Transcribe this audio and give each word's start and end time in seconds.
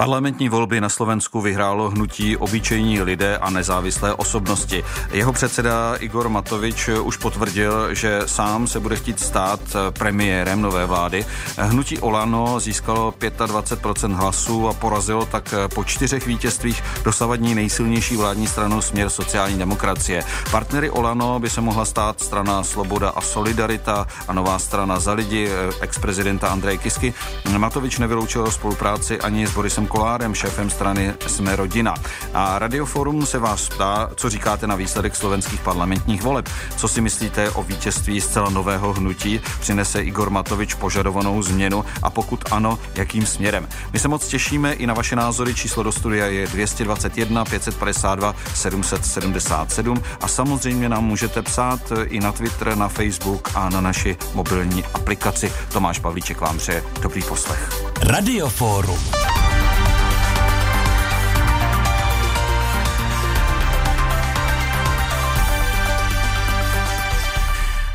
Parlamentní 0.00 0.48
volby 0.48 0.80
na 0.80 0.88
Slovensku 0.88 1.40
vyhrálo 1.40 1.90
hnutí 1.90 2.36
obyčejní 2.36 3.02
lidé 3.02 3.38
a 3.38 3.50
nezávislé 3.50 4.14
osobnosti. 4.14 4.84
Jeho 5.12 5.32
předseda 5.32 5.96
Igor 5.96 6.28
Matovič 6.28 6.88
už 6.88 7.16
potvrdil, 7.16 7.94
že 7.94 8.20
sám 8.26 8.66
se 8.66 8.80
bude 8.80 8.96
chtít 8.96 9.20
stát 9.20 9.60
premiérem 9.90 10.62
nové 10.62 10.86
vlády. 10.86 11.26
Hnutí 11.58 11.98
Olano 11.98 12.60
získalo 12.60 13.14
25% 13.20 14.14
hlasů 14.14 14.68
a 14.68 14.72
porazilo 14.72 15.26
tak 15.26 15.54
po 15.74 15.84
čtyřech 15.84 16.26
vítězstvích 16.26 16.82
dosavadní 17.04 17.54
nejsilnější 17.54 18.16
vládní 18.16 18.46
stranu 18.46 18.82
směr 18.82 19.10
sociální 19.10 19.58
demokracie. 19.58 20.24
Partnery 20.50 20.90
Olano 20.90 21.40
by 21.40 21.50
se 21.50 21.60
mohla 21.60 21.84
stát 21.84 22.20
strana 22.20 22.64
Sloboda 22.64 23.08
a 23.08 23.20
Solidarita 23.20 24.06
a 24.28 24.32
nová 24.32 24.58
strana 24.58 25.00
za 25.00 25.12
lidi 25.12 25.48
ex-prezidenta 25.80 26.48
Andrej 26.48 26.78
Kisky. 26.78 27.14
Matovič 27.58 27.98
nevyloučil 27.98 28.50
spolupráci 28.50 29.20
ani 29.20 29.46
s 29.46 29.54
Borisem 29.54 29.89
Kolárem, 29.90 30.34
šéfem 30.34 30.70
strany 30.70 31.14
Jsme 31.26 31.56
rodina. 31.56 31.94
A 32.34 32.58
Radioforum 32.58 33.26
se 33.26 33.38
vás 33.38 33.68
ptá, 33.68 34.10
co 34.14 34.30
říkáte 34.30 34.66
na 34.66 34.74
výsledek 34.74 35.16
slovenských 35.16 35.60
parlamentních 35.60 36.22
voleb. 36.22 36.48
Co 36.76 36.88
si 36.88 37.00
myslíte 37.00 37.50
o 37.50 37.62
vítězství 37.62 38.20
zcela 38.20 38.50
nového 38.50 38.92
hnutí? 38.92 39.40
Přinese 39.60 40.02
Igor 40.02 40.30
Matovič 40.30 40.74
požadovanou 40.74 41.42
změnu 41.42 41.84
a 42.02 42.10
pokud 42.10 42.44
ano, 42.50 42.78
jakým 42.94 43.26
směrem? 43.26 43.68
My 43.92 43.98
se 43.98 44.08
moc 44.08 44.26
těšíme 44.26 44.72
i 44.72 44.86
na 44.86 44.94
vaše 44.94 45.16
názory. 45.16 45.54
Číslo 45.54 45.82
do 45.82 45.92
studia 45.92 46.26
je 46.26 46.46
221 46.46 47.44
552 47.44 48.34
777 48.54 50.02
a 50.20 50.28
samozřejmě 50.28 50.88
nám 50.88 51.04
můžete 51.04 51.42
psát 51.42 51.80
i 52.04 52.20
na 52.20 52.32
Twitter, 52.32 52.76
na 52.76 52.88
Facebook 52.88 53.50
a 53.54 53.68
na 53.68 53.80
naši 53.80 54.16
mobilní 54.34 54.84
aplikaci. 54.94 55.52
Tomáš 55.72 55.98
Pavlíček 55.98 56.40
vám 56.40 56.58
přeje 56.58 56.84
dobrý 57.02 57.22
poslech. 57.22 57.70
Radioforum. 58.00 59.39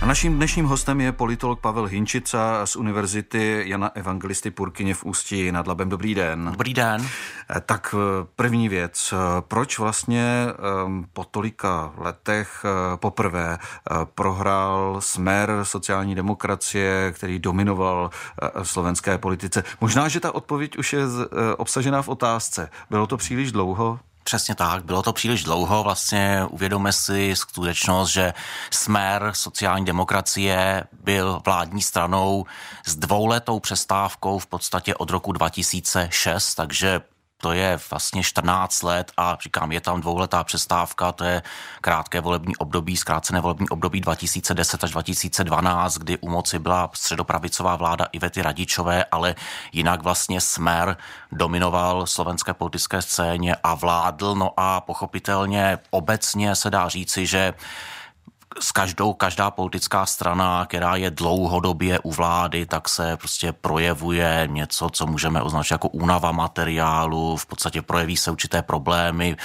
A 0.06 0.08
naším 0.08 0.36
dnešním 0.36 0.66
hostem 0.66 1.02
je 1.02 1.12
politolog 1.12 1.60
Pavel 1.60 1.86
Hinčica 1.86 2.66
z 2.66 2.76
Univerzity 2.76 3.64
Jana 3.66 3.92
Evangelisty 3.96 4.52
Purkyně 4.52 4.94
v 4.94 5.04
Ústí 5.06 5.52
nad 5.52 5.68
Labem. 5.68 5.90
Dobrý 5.90 6.16
den. 6.16 6.48
Dobrý 6.52 6.74
den. 6.74 7.08
Eh, 7.50 7.62
tak 7.62 7.96
eh, 7.98 8.28
první 8.36 8.70
věc. 8.70 9.14
Eh, 9.14 9.42
proč 9.42 9.80
vlastně 9.80 10.46
po 11.14 11.24
tolika 11.24 11.94
letech 11.98 12.66
poprvé 12.96 13.58
prohrál 14.16 14.98
smer 15.02 15.60
sociální 15.64 16.16
demokracie, 16.16 17.12
který 17.16 17.40
dominoval 17.40 18.10
slovenské 18.64 19.18
politice? 19.18 19.64
Možná, 19.82 20.08
že 20.08 20.20
ta 20.20 20.36
odpověď 20.36 20.78
už 20.78 20.94
je 20.94 21.02
obsažená 21.58 22.02
v 22.02 22.10
otázce. 22.10 22.70
Bylo 22.90 23.08
to 23.08 23.18
příliš 23.18 23.52
dlouho? 23.52 24.00
Přesně 24.28 24.56
tak, 24.56 24.86
bylo 24.86 25.02
to 25.02 25.14
příliš 25.14 25.44
dlouho, 25.44 25.84
vlastně 25.84 26.46
uvědomíme 26.50 26.94
si 26.94 27.36
skutečnost, 27.36 28.10
že 28.10 28.34
smer 28.72 29.32
sociální 29.34 29.86
demokracie 29.86 30.84
byl 31.04 31.42
vládní 31.46 31.82
stranou 31.82 32.46
s 32.86 32.96
dvouletou 32.96 33.60
přestávkou 33.60 34.40
v 34.40 34.48
podstatě 34.48 34.96
od 34.96 35.10
roku 35.10 35.32
2006, 35.32 36.56
takže 36.56 37.02
to 37.38 37.52
je 37.52 37.80
vlastně 37.90 38.24
14 38.24 38.84
let 38.84 39.12
a 39.18 39.38
říkám, 39.42 39.72
je 39.72 39.82
tam 39.82 40.02
dvouletá 40.02 40.44
přestávka, 40.44 41.12
to 41.12 41.24
je 41.24 41.44
krátké 41.82 42.22
volební 42.22 42.56
období, 42.56 42.98
zkrácené 42.98 43.42
volební 43.42 43.70
období 43.70 44.02
2010 44.02 44.84
až 44.84 44.92
2012, 44.92 45.98
kdy 45.98 46.18
u 46.18 46.30
moci 46.30 46.60
byla 46.60 46.90
středopravicová 46.94 47.76
vláda 47.76 48.06
Ivety 48.12 48.42
Radičové, 48.42 49.06
ale 49.12 49.36
jinak 49.72 50.04
vlastně 50.04 50.42
smer 50.42 50.98
dominoval 51.32 52.08
slovenské 52.08 52.54
politické 52.54 53.02
scéně 53.02 53.56
a 53.64 53.76
vládl, 53.76 54.36
no 54.36 54.52
a 54.58 54.82
pochopitelně 54.82 55.80
obecně 55.90 56.56
se 56.56 56.70
dá 56.70 56.90
říci, 56.90 57.26
že 57.26 57.54
s 58.60 58.72
každou, 58.72 59.14
každá 59.14 59.52
politická 59.52 60.06
strana, 60.06 60.66
která 60.66 60.96
je 60.96 61.12
dlouhodobě 61.12 62.00
u 62.00 62.12
vlády, 62.12 62.66
tak 62.66 62.90
se 62.90 63.18
prostě 63.18 63.52
projevuje 63.52 64.48
něco, 64.52 64.90
co 64.90 65.08
můžeme 65.08 65.42
označit 65.42 65.72
jako 65.74 65.88
únava 65.90 66.32
materiálu, 66.32 67.38
v 67.38 67.46
podstatě 67.46 67.82
projeví 67.82 68.18
se 68.18 68.32
určité 68.32 68.62
problémy, 68.62 69.38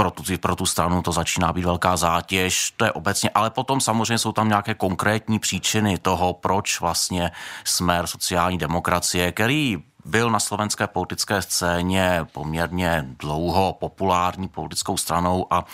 pro 0.00 0.10
tu, 0.10 0.22
pro 0.40 0.56
tu 0.56 0.66
stranu 0.66 1.02
to 1.02 1.12
začíná 1.12 1.52
být 1.52 1.64
velká 1.64 1.96
zátěž, 1.96 2.70
to 2.76 2.84
je 2.84 2.92
obecně, 2.92 3.30
ale 3.34 3.50
potom 3.50 3.80
samozřejmě 3.80 4.18
jsou 4.18 4.32
tam 4.32 4.48
nějaké 4.48 4.74
konkrétní 4.74 5.38
příčiny 5.38 5.98
toho, 5.98 6.32
proč 6.32 6.80
vlastně 6.80 7.30
smer 7.64 8.06
sociální 8.06 8.58
demokracie, 8.58 9.32
který 9.32 9.82
byl 10.04 10.30
na 10.30 10.40
slovenské 10.40 10.86
politické 10.86 11.42
scéně 11.42 12.26
poměrně 12.32 13.04
dlouho 13.18 13.76
populární 13.80 14.48
politickou 14.48 14.96
stranou 14.96 15.46
a 15.50 15.64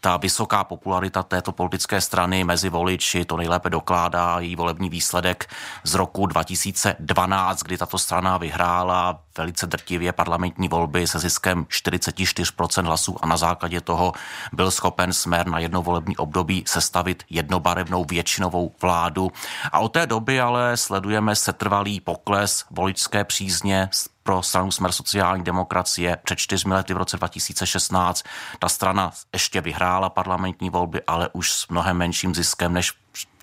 ta 0.00 0.16
vysoká 0.16 0.64
popularita 0.64 1.22
této 1.22 1.52
politické 1.52 2.00
strany 2.00 2.44
mezi 2.44 2.68
voliči 2.68 3.24
to 3.24 3.36
nejlépe 3.36 3.70
dokládá 3.70 4.40
její 4.40 4.56
volební 4.56 4.88
výsledek 4.88 5.48
z 5.84 5.94
roku 5.94 6.26
2012, 6.26 7.62
kdy 7.62 7.78
tato 7.78 7.98
strana 7.98 8.38
vyhrála 8.38 9.20
velice 9.38 9.66
drtivě 9.66 10.12
parlamentní 10.12 10.68
volby 10.68 11.06
se 11.06 11.18
ziskem 11.18 11.64
44% 11.64 12.84
hlasů 12.84 13.16
a 13.22 13.26
na 13.26 13.36
základě 13.36 13.80
toho 13.80 14.12
byl 14.52 14.70
schopen 14.70 15.12
smer 15.12 15.46
na 15.46 15.58
jedno 15.58 15.82
volební 15.82 16.16
období 16.16 16.64
sestavit 16.66 17.22
jednobarevnou 17.30 18.04
většinovou 18.04 18.74
vládu. 18.82 19.32
A 19.72 19.78
od 19.78 19.88
té 19.88 20.06
doby 20.06 20.40
ale 20.40 20.76
sledujeme 20.76 21.36
setrvalý 21.36 22.00
pokles 22.00 22.64
voličské 22.70 23.24
přízně 23.24 23.88
pro 24.26 24.42
stranu 24.42 24.70
Smer 24.70 24.92
sociální 24.92 25.44
demokracie 25.44 26.18
před 26.24 26.38
čtyřmi 26.38 26.74
lety 26.74 26.94
v 26.94 26.96
roce 26.96 27.16
2016. 27.16 28.24
Ta 28.58 28.68
strana 28.68 29.12
ještě 29.32 29.60
vyhrála 29.60 30.10
parlamentní 30.10 30.70
volby, 30.70 31.00
ale 31.06 31.28
už 31.32 31.52
s 31.52 31.68
mnohem 31.68 31.96
menším 31.96 32.34
ziskem 32.34 32.72
než 32.72 32.92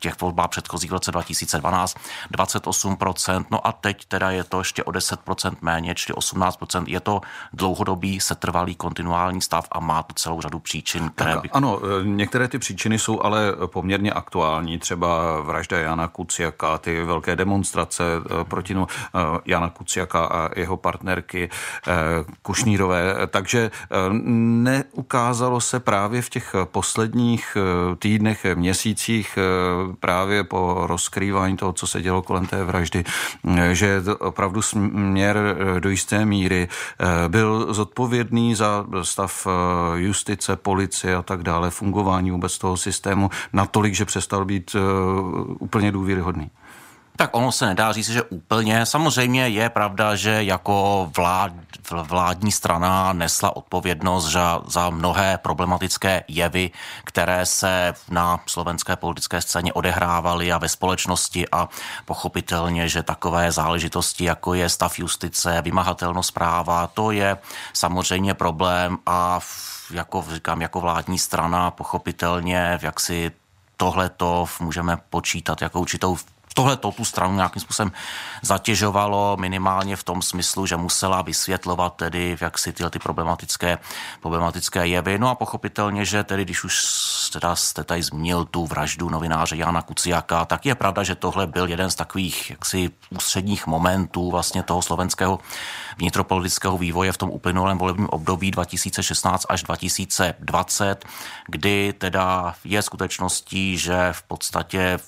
těch 0.03 0.21
volbách 0.21 0.49
předchozích 0.49 0.89
v 0.89 0.93
roce 0.93 1.11
2012 1.11 1.97
28%, 2.37 3.45
no 3.51 3.67
a 3.67 3.71
teď 3.71 4.05
teda 4.05 4.31
je 4.31 4.43
to 4.43 4.59
ještě 4.59 4.83
o 4.83 4.91
10% 4.91 5.55
méně, 5.61 5.95
čili 5.95 6.15
18%. 6.15 6.83
Je 6.87 6.99
to 6.99 7.21
dlouhodobý, 7.53 8.19
setrvalý, 8.19 8.75
kontinuální 8.75 9.41
stav 9.41 9.67
a 9.71 9.79
má 9.79 10.03
to 10.03 10.13
celou 10.13 10.41
řadu 10.41 10.59
příčin, 10.59 11.11
které 11.15 11.37
by... 11.37 11.49
Ano, 11.49 11.79
některé 12.03 12.47
ty 12.47 12.59
příčiny 12.59 12.99
jsou 12.99 13.21
ale 13.21 13.53
poměrně 13.65 14.11
aktuální, 14.11 14.79
třeba 14.79 15.41
vražda 15.41 15.79
Jana 15.79 16.07
Kuciaka, 16.07 16.77
ty 16.77 17.03
velké 17.03 17.35
demonstrace 17.35 18.03
e, 18.03 18.43
proti 18.43 18.73
no, 18.73 18.87
e, 18.87 19.19
Jana 19.45 19.69
Kuciaka 19.69 20.25
a 20.25 20.59
jeho 20.59 20.77
partnerky 20.77 21.49
Kušnírové, 22.41 23.15
takže 23.27 23.71
neukázalo 24.63 25.61
se 25.61 25.79
právě 25.79 26.21
v 26.21 26.29
těch 26.29 26.55
posledních 26.65 27.57
týdnech, 27.99 28.45
měsících 28.55 29.37
právě 29.99 30.43
po 30.43 30.83
rozkrývání 30.87 31.57
toho, 31.57 31.73
co 31.73 31.87
se 31.87 32.01
dělo 32.01 32.21
kolem 32.21 32.45
té 32.45 32.63
vraždy, 32.63 33.03
že 33.71 34.03
opravdu 34.19 34.61
směr 34.61 35.37
eh, 35.37 35.79
do 35.79 35.89
jisté 35.89 36.25
míry 36.25 36.67
eh, 36.67 37.29
byl 37.29 37.73
zodpovědný 37.73 38.55
za 38.55 38.85
stav 39.01 39.47
eh, 39.47 39.99
justice, 39.99 40.55
policie 40.55 41.15
a 41.15 41.21
tak 41.21 41.43
dále, 41.43 41.69
fungování 41.69 42.31
vůbec 42.31 42.57
toho 42.57 42.77
systému 42.77 43.29
natolik, 43.53 43.93
že 43.93 44.05
přestal 44.05 44.45
být 44.45 44.75
úplně 45.59 45.91
důvěryhodný. 45.91 46.49
Tak 47.15 47.35
ono 47.35 47.51
se 47.51 47.65
nedá 47.65 47.91
říct, 47.91 48.09
že 48.09 48.21
úplně. 48.23 48.85
Samozřejmě 48.85 49.47
je 49.47 49.69
pravda, 49.69 50.15
že 50.15 50.43
jako 50.43 51.09
vlád, 51.17 51.51
vládní 51.91 52.51
strana 52.51 53.13
nesla 53.13 53.55
odpovědnost 53.55 54.31
za, 54.31 54.61
za 54.67 54.89
mnohé 54.89 55.37
problematické 55.37 56.23
jevy, 56.27 56.71
které 57.03 57.45
se 57.45 57.93
na 58.09 58.39
slovenské 58.45 58.95
politické 58.95 59.41
scéně 59.41 59.73
odehrávaly 59.73 60.51
a 60.51 60.57
ve 60.57 60.69
společnosti 60.69 61.45
a 61.51 61.69
pochopitelně, 62.05 62.89
že 62.89 63.03
takové 63.03 63.51
záležitosti, 63.51 64.23
jako 64.23 64.53
je 64.53 64.69
stav 64.69 64.99
justice, 64.99 65.61
vymahatelnost 65.61 66.31
práva, 66.31 66.87
to 66.87 67.11
je 67.11 67.37
samozřejmě 67.73 68.33
problém 68.33 68.97
a 69.05 69.39
jako 69.91 70.25
říkám, 70.33 70.61
jako 70.61 70.79
vládní 70.79 71.19
strana 71.19 71.71
pochopitelně, 71.71 72.79
jak 72.81 72.99
si 72.99 73.31
tohle 73.77 74.09
to 74.09 74.45
můžeme 74.59 74.97
počítat 75.09 75.61
jako 75.61 75.79
určitou 75.79 76.17
tohle 76.53 76.77
to 76.77 76.91
tu 76.91 77.05
stranu 77.05 77.35
nějakým 77.35 77.61
způsobem 77.61 77.91
zatěžovalo 78.41 79.37
minimálně 79.39 79.95
v 79.95 80.03
tom 80.03 80.21
smyslu, 80.21 80.65
že 80.65 80.77
musela 80.77 81.21
vysvětlovat 81.21 81.95
tedy 81.95 82.37
jak 82.41 82.57
si 82.57 82.73
tyhle 82.73 82.89
ty 82.89 82.99
problematické, 82.99 83.77
problematické 84.21 84.87
jevy. 84.87 85.19
No 85.19 85.29
a 85.29 85.35
pochopitelně, 85.35 86.05
že 86.05 86.23
tedy 86.23 86.45
když 86.45 86.63
už 86.63 86.83
teda 87.33 87.55
jste 87.55 87.83
tady 87.83 88.03
zmínil 88.03 88.45
tu 88.45 88.65
vraždu 88.65 89.09
novináře 89.09 89.55
Jana 89.55 89.81
Kuciaka, 89.81 90.45
tak 90.45 90.65
je 90.65 90.75
pravda, 90.75 91.03
že 91.03 91.15
tohle 91.15 91.47
byl 91.47 91.67
jeden 91.67 91.91
z 91.91 91.95
takových 91.95 92.49
jaksi 92.49 92.91
ústředních 93.09 93.67
momentů 93.67 94.31
vlastně 94.31 94.63
toho 94.63 94.81
slovenského 94.81 95.39
vnitropolitického 95.97 96.77
vývoje 96.77 97.11
v 97.11 97.17
tom 97.17 97.29
uplynulém 97.29 97.77
volebním 97.77 98.09
období 98.09 98.51
2016 98.51 99.45
až 99.49 99.63
2020, 99.63 101.05
kdy 101.47 101.93
teda 101.97 102.55
je 102.63 102.81
skutečností, 102.81 103.77
že 103.77 104.09
v 104.11 104.23
podstatě 104.23 104.99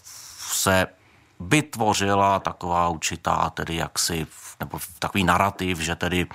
se 0.52 0.88
vytvořila 1.48 2.40
taková 2.40 2.90
určitá 2.90 3.50
tedy 3.50 3.76
jaksi, 3.76 4.28
nebo 4.60 4.80
takový 5.00 5.24
narrativ, 5.24 5.80
že 5.80 5.96
tedy 5.96 6.28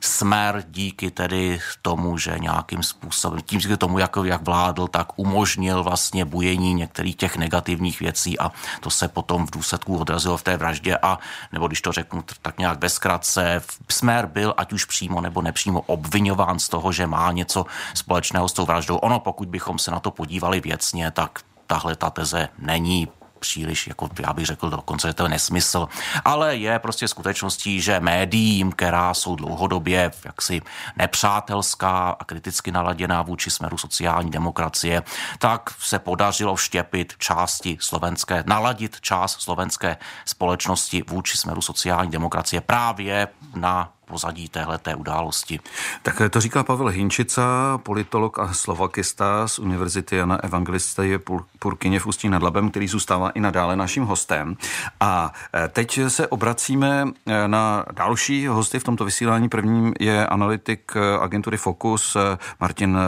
smer 0.00 0.64
díky 0.68 1.10
tedy 1.10 1.60
tomu, 1.82 2.18
že 2.18 2.38
nějakým 2.38 2.82
způsobem, 2.82 3.40
tím 3.46 3.60
díky 3.60 3.76
tomu, 3.76 3.98
jak, 3.98 4.16
jak 4.24 4.42
vládl, 4.42 4.86
tak 4.88 5.18
umožnil 5.18 5.82
vlastně 5.82 6.24
bujení 6.24 6.74
některých 6.74 7.16
těch 7.16 7.36
negativních 7.36 8.00
věcí 8.00 8.38
a 8.38 8.52
to 8.80 8.90
se 8.90 9.08
potom 9.08 9.46
v 9.46 9.50
důsledku 9.50 9.98
odrazilo 9.98 10.36
v 10.36 10.42
té 10.42 10.56
vraždě 10.56 10.98
a, 11.02 11.18
nebo 11.52 11.66
když 11.66 11.80
to 11.80 11.92
řeknu 11.92 12.24
tak 12.42 12.58
nějak 12.58 12.80
ve 12.80 12.88
zkratce, 12.88 13.62
smer 13.90 14.26
byl 14.26 14.54
ať 14.56 14.72
už 14.72 14.84
přímo 14.84 15.20
nebo 15.20 15.42
nepřímo 15.42 15.80
obvinován 15.80 16.58
z 16.58 16.68
toho, 16.68 16.92
že 16.92 17.06
má 17.06 17.32
něco 17.32 17.66
společného 17.94 18.48
s 18.48 18.52
tou 18.52 18.66
vraždou. 18.66 18.96
Ono, 18.96 19.20
pokud 19.20 19.48
bychom 19.48 19.78
se 19.78 19.90
na 19.90 20.00
to 20.00 20.10
podívali 20.10 20.60
věcně, 20.60 21.10
tak 21.10 21.38
tahle 21.66 21.96
ta 21.96 22.10
teze 22.10 22.48
není 22.58 23.08
příliš, 23.38 23.86
jako 23.86 24.08
já 24.26 24.32
bych 24.32 24.46
řekl 24.46 24.70
dokonce, 24.70 25.08
že 25.08 25.14
to 25.14 25.22
je 25.22 25.28
nesmysl, 25.28 25.88
ale 26.24 26.56
je 26.56 26.78
prostě 26.78 27.08
skutečností, 27.08 27.80
že 27.80 28.00
médiím, 28.00 28.72
která 28.72 29.14
jsou 29.14 29.36
dlouhodobě 29.36 30.10
jaksi 30.24 30.62
nepřátelská 30.96 32.16
a 32.20 32.24
kriticky 32.24 32.72
naladěná 32.72 33.22
vůči 33.22 33.50
směru 33.50 33.78
sociální 33.78 34.30
demokracie, 34.30 35.02
tak 35.38 35.70
se 35.78 35.98
podařilo 35.98 36.56
vštěpit 36.56 37.14
části 37.18 37.78
slovenské, 37.80 38.44
naladit 38.46 39.00
část 39.00 39.40
slovenské 39.40 39.96
společnosti 40.24 41.02
vůči 41.08 41.36
směru 41.36 41.62
sociální 41.62 42.10
demokracie 42.10 42.60
právě 42.60 43.28
na 43.54 43.95
pozadí 44.06 44.48
téhleté 44.48 44.94
události. 44.94 45.60
Tak 46.02 46.22
to 46.30 46.40
říká 46.40 46.62
Pavel 46.62 46.86
Hinčica, 46.86 47.78
politolog 47.78 48.38
a 48.38 48.54
slovakista 48.54 49.48
z 49.48 49.58
Univerzity 49.58 50.16
Jana 50.16 50.44
Evangelista 50.44 51.02
je 51.02 51.20
Purkyně 51.58 52.00
v 52.00 52.06
Ústí 52.06 52.28
nad 52.28 52.42
Labem, 52.42 52.70
který 52.70 52.88
zůstává 52.88 53.30
i 53.30 53.40
nadále 53.40 53.76
naším 53.76 54.04
hostem. 54.04 54.56
A 55.00 55.32
e, 55.54 55.68
teď 55.68 56.00
se 56.08 56.26
obracíme 56.26 57.08
e, 57.26 57.48
na 57.48 57.84
další 57.92 58.46
hosty 58.46 58.78
v 58.78 58.84
tomto 58.84 59.04
vysílání. 59.04 59.48
Prvním 59.48 59.94
je 60.00 60.26
analytik 60.26 60.92
e, 60.96 61.18
agentury 61.18 61.56
Focus 61.56 62.16
Martin 62.60 62.98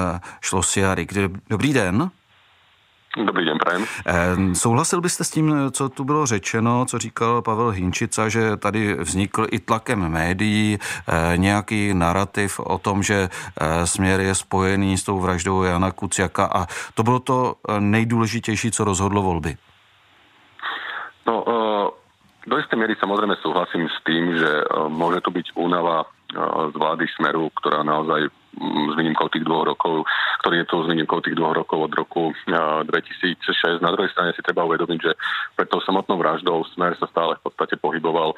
Šlosiarik. 0.40 1.12
Dobrý 1.48 1.72
den. 1.72 2.10
Dobrý 3.24 3.44
den, 3.44 3.58
prajem. 3.58 3.84
Eh, 4.06 4.54
souhlasil 4.54 5.00
byste 5.00 5.24
s 5.24 5.30
tím, 5.30 5.70
co 5.70 5.88
tu 5.88 6.04
bylo 6.04 6.26
řečeno, 6.26 6.84
co 6.84 6.98
říkal 6.98 7.42
Pavel 7.42 7.70
Hinčica, 7.70 8.28
že 8.28 8.56
tady 8.56 8.94
vznikl 8.94 9.46
i 9.50 9.58
tlakem 9.58 10.08
médií 10.08 10.78
eh, 10.78 11.36
nějaký 11.36 11.94
narrativ 11.94 12.60
o 12.60 12.78
tom, 12.78 13.02
že 13.02 13.28
eh, 13.28 13.86
směr 13.86 14.20
je 14.20 14.34
spojený 14.34 14.98
s 14.98 15.04
tou 15.04 15.20
vraždou 15.20 15.62
Jana 15.62 15.90
Kuciaka 15.90 16.50
a 16.54 16.66
to 16.94 17.02
bylo 17.02 17.18
to 17.18 17.54
nejdůležitější, 17.78 18.70
co 18.70 18.84
rozhodlo 18.84 19.22
volby? 19.22 19.56
No, 21.26 21.44
do 22.46 22.56
isté 22.58 22.76
miery 22.76 22.96
samozrejme 22.96 23.36
súhlasím 23.44 23.84
s 23.92 23.98
tým, 24.08 24.32
že 24.32 24.64
môže 24.88 25.20
to 25.20 25.28
byť 25.28 25.52
únava 25.60 26.08
z 26.72 26.74
vlády 26.76 27.04
Smeru, 27.12 27.52
ktorá 27.60 27.84
naozaj 27.84 28.32
s 28.58 28.94
výnimkou 28.98 29.30
tých 29.30 29.46
dvoch 29.46 29.64
rokov, 29.64 30.04
ktorý 30.44 30.62
je 30.62 30.66
to 30.66 30.76
s 30.84 30.86
výnimkou 30.90 31.18
tých 31.22 31.38
dvoch 31.38 31.54
rokov 31.54 31.88
od 31.88 31.92
roku 31.94 32.22
2006. 32.44 33.78
Na 33.80 33.94
druhej 33.94 34.10
strane 34.10 34.34
si 34.34 34.42
treba 34.42 34.66
uvedomiť, 34.66 34.98
že 34.98 35.12
pred 35.54 35.70
tou 35.70 35.78
samotnou 35.82 36.18
vraždou 36.18 36.66
Smer 36.74 36.98
sa 36.98 37.06
stále 37.08 37.38
v 37.38 37.42
podstate 37.46 37.78
pohyboval, 37.78 38.34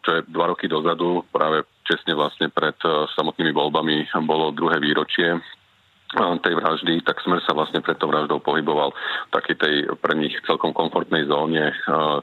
čo 0.00 0.10
je 0.14 0.26
dva 0.30 0.54
roky 0.54 0.70
dozadu, 0.70 1.26
práve 1.34 1.66
česne 1.84 2.14
vlastne 2.14 2.48
pred 2.48 2.78
samotnými 3.18 3.52
voľbami 3.52 4.08
bolo 4.24 4.54
druhé 4.54 4.78
výročie 4.80 5.36
tej 6.14 6.54
vraždy, 6.56 7.02
tak 7.02 7.18
Smer 7.20 7.42
sa 7.42 7.52
vlastne 7.56 7.82
pred 7.82 7.98
tou 7.98 8.06
vraždou 8.08 8.38
pohyboval 8.38 8.94
v 8.94 9.32
takej 9.34 9.56
tej 9.58 9.74
pre 9.98 10.14
nich 10.14 10.34
celkom 10.46 10.70
komfortnej 10.70 11.26
zóne 11.26 11.74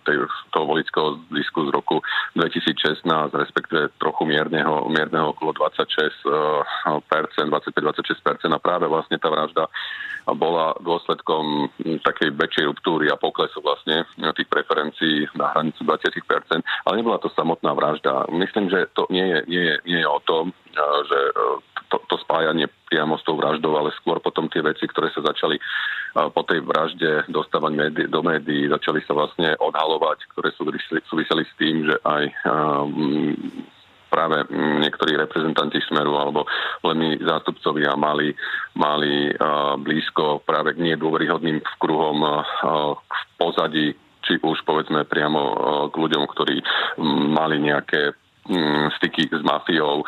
tej, 0.08 0.26
toho 0.56 0.66
volického 0.66 1.20
zisku 1.36 1.68
z 1.68 1.74
roku 1.76 2.00
2016, 2.40 3.04
respektíve 3.36 3.92
trochu 4.00 4.24
mierneho, 4.26 4.88
mierneho 4.88 5.36
okolo 5.36 5.52
26%, 5.58 6.24
25-26% 6.88 8.56
a 8.56 8.60
práve 8.64 8.88
vlastne 8.88 9.20
tá 9.20 9.28
vražda 9.28 9.68
bola 10.38 10.78
dôsledkom 10.86 11.74
takej 12.06 12.38
väčšej 12.38 12.66
ruptúry 12.70 13.10
a 13.10 13.18
poklesu 13.18 13.58
vlastne 13.66 14.06
tých 14.38 14.48
preferencií 14.48 15.26
na 15.34 15.50
hranicu 15.50 15.82
20%, 15.82 16.62
ale 16.62 16.94
nebola 16.94 17.18
to 17.18 17.34
samotná 17.34 17.74
vražda. 17.74 18.30
Myslím, 18.30 18.70
že 18.70 18.86
to 18.94 19.10
nie 19.10 19.26
je, 19.26 19.40
nie 19.50 19.64
je, 19.66 19.76
nie 19.90 20.00
je 20.00 20.08
o 20.08 20.22
tom, 20.24 20.54
že 21.10 21.20
to, 21.92 22.00
to 22.08 22.16
spájanie 22.24 22.72
priamo 22.88 23.20
s 23.20 23.24
tou 23.28 23.36
vraždou, 23.36 23.76
ale 23.76 23.92
skôr 24.00 24.24
potom 24.24 24.48
tie 24.48 24.64
veci, 24.64 24.88
ktoré 24.88 25.12
sa 25.12 25.22
začali 25.22 25.60
po 26.16 26.42
tej 26.48 26.64
vražde 26.64 27.28
dostávať 27.28 27.72
médi- 27.76 28.08
do 28.08 28.20
médií, 28.24 28.72
začali 28.72 29.04
sa 29.04 29.16
vlastne 29.16 29.56
odhalovať, 29.60 30.24
ktoré 30.36 30.50
súviseli, 30.56 31.00
súviseli 31.08 31.44
s 31.48 31.54
tým, 31.56 31.76
že 31.88 31.96
aj 32.04 32.24
um, 32.48 33.36
práve 34.12 34.44
niektorí 34.52 35.16
reprezentanti 35.16 35.80
Smeru 35.88 36.20
alebo 36.20 36.44
len 36.84 37.16
zástupcovia 37.24 37.96
mali, 37.96 38.36
mali 38.76 39.32
uh, 39.32 39.80
blízko 39.80 40.44
práve 40.44 40.76
nie 40.76 41.00
dôveryhodným 41.00 41.64
kruhom 41.80 42.20
uh, 42.24 42.44
v 42.96 43.22
pozadí 43.40 43.96
či 44.22 44.38
už 44.38 44.62
povedzme 44.70 45.02
priamo 45.10 45.42
k 45.90 45.96
ľuďom, 45.98 46.30
ktorí 46.30 46.62
mali 47.34 47.58
nejaké 47.58 48.14
styky 48.98 49.30
s 49.30 49.42
mafiou, 49.46 50.02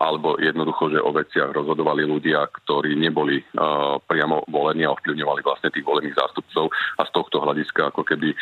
alebo 0.00 0.40
jednoducho, 0.40 0.96
že 0.96 1.04
o 1.04 1.12
veciach 1.12 1.52
rozhodovali 1.52 2.08
ľudia, 2.08 2.48
ktorí 2.48 2.96
neboli 2.96 3.44
priamo 4.08 4.48
volení 4.48 4.88
a 4.88 4.96
ovplyvňovali 4.96 5.40
vlastne 5.44 5.68
tých 5.68 5.84
volených 5.84 6.16
zástupcov. 6.16 6.72
A 6.72 7.02
z 7.04 7.10
tohto 7.12 7.36
hľadiska 7.44 7.92
ako 7.92 8.02
keby 8.02 8.32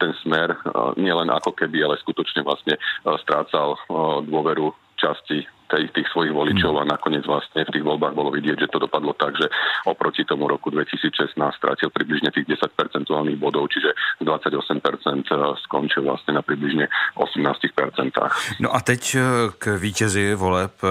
ten 0.00 0.12
smer 0.24 0.56
nielen 0.96 1.28
ako 1.28 1.52
keby, 1.52 1.84
ale 1.84 2.00
skutočne 2.00 2.42
vlastne 2.44 2.80
strácal 3.20 3.76
dôveru 4.24 4.72
časti 4.96 5.44
tej, 5.66 5.90
tých 5.92 6.08
svojich 6.14 6.32
voličov 6.32 6.78
a 6.80 6.88
nakoniec 6.88 7.26
vlastne 7.26 7.66
v 7.66 7.72
tých 7.74 7.84
voľbách 7.84 8.14
bolo 8.14 8.30
vidieť, 8.30 8.56
že 8.66 8.72
to 8.72 8.78
dopadlo 8.78 9.12
tak, 9.14 9.34
že 9.36 9.46
oproti 9.86 10.24
tomu 10.24 10.46
roku 10.46 10.70
2016 10.70 11.36
strátil 11.56 11.90
približne 11.90 12.30
tých 12.30 12.46
10 12.46 12.72
percentuálnych 12.72 13.38
bodov, 13.38 13.68
čiže 13.70 13.90
z 14.20 14.24
28% 14.24 15.26
eh, 15.26 15.36
skončil 15.66 16.02
vlastne 16.06 16.38
na 16.38 16.42
približne 16.42 16.88
18%. 17.18 18.60
No 18.60 18.74
a 18.74 18.78
teď 18.80 19.02
eh, 19.14 19.22
k 19.58 19.64
vítězi 19.76 20.34
voleb 20.34 20.72
eh, 20.82 20.88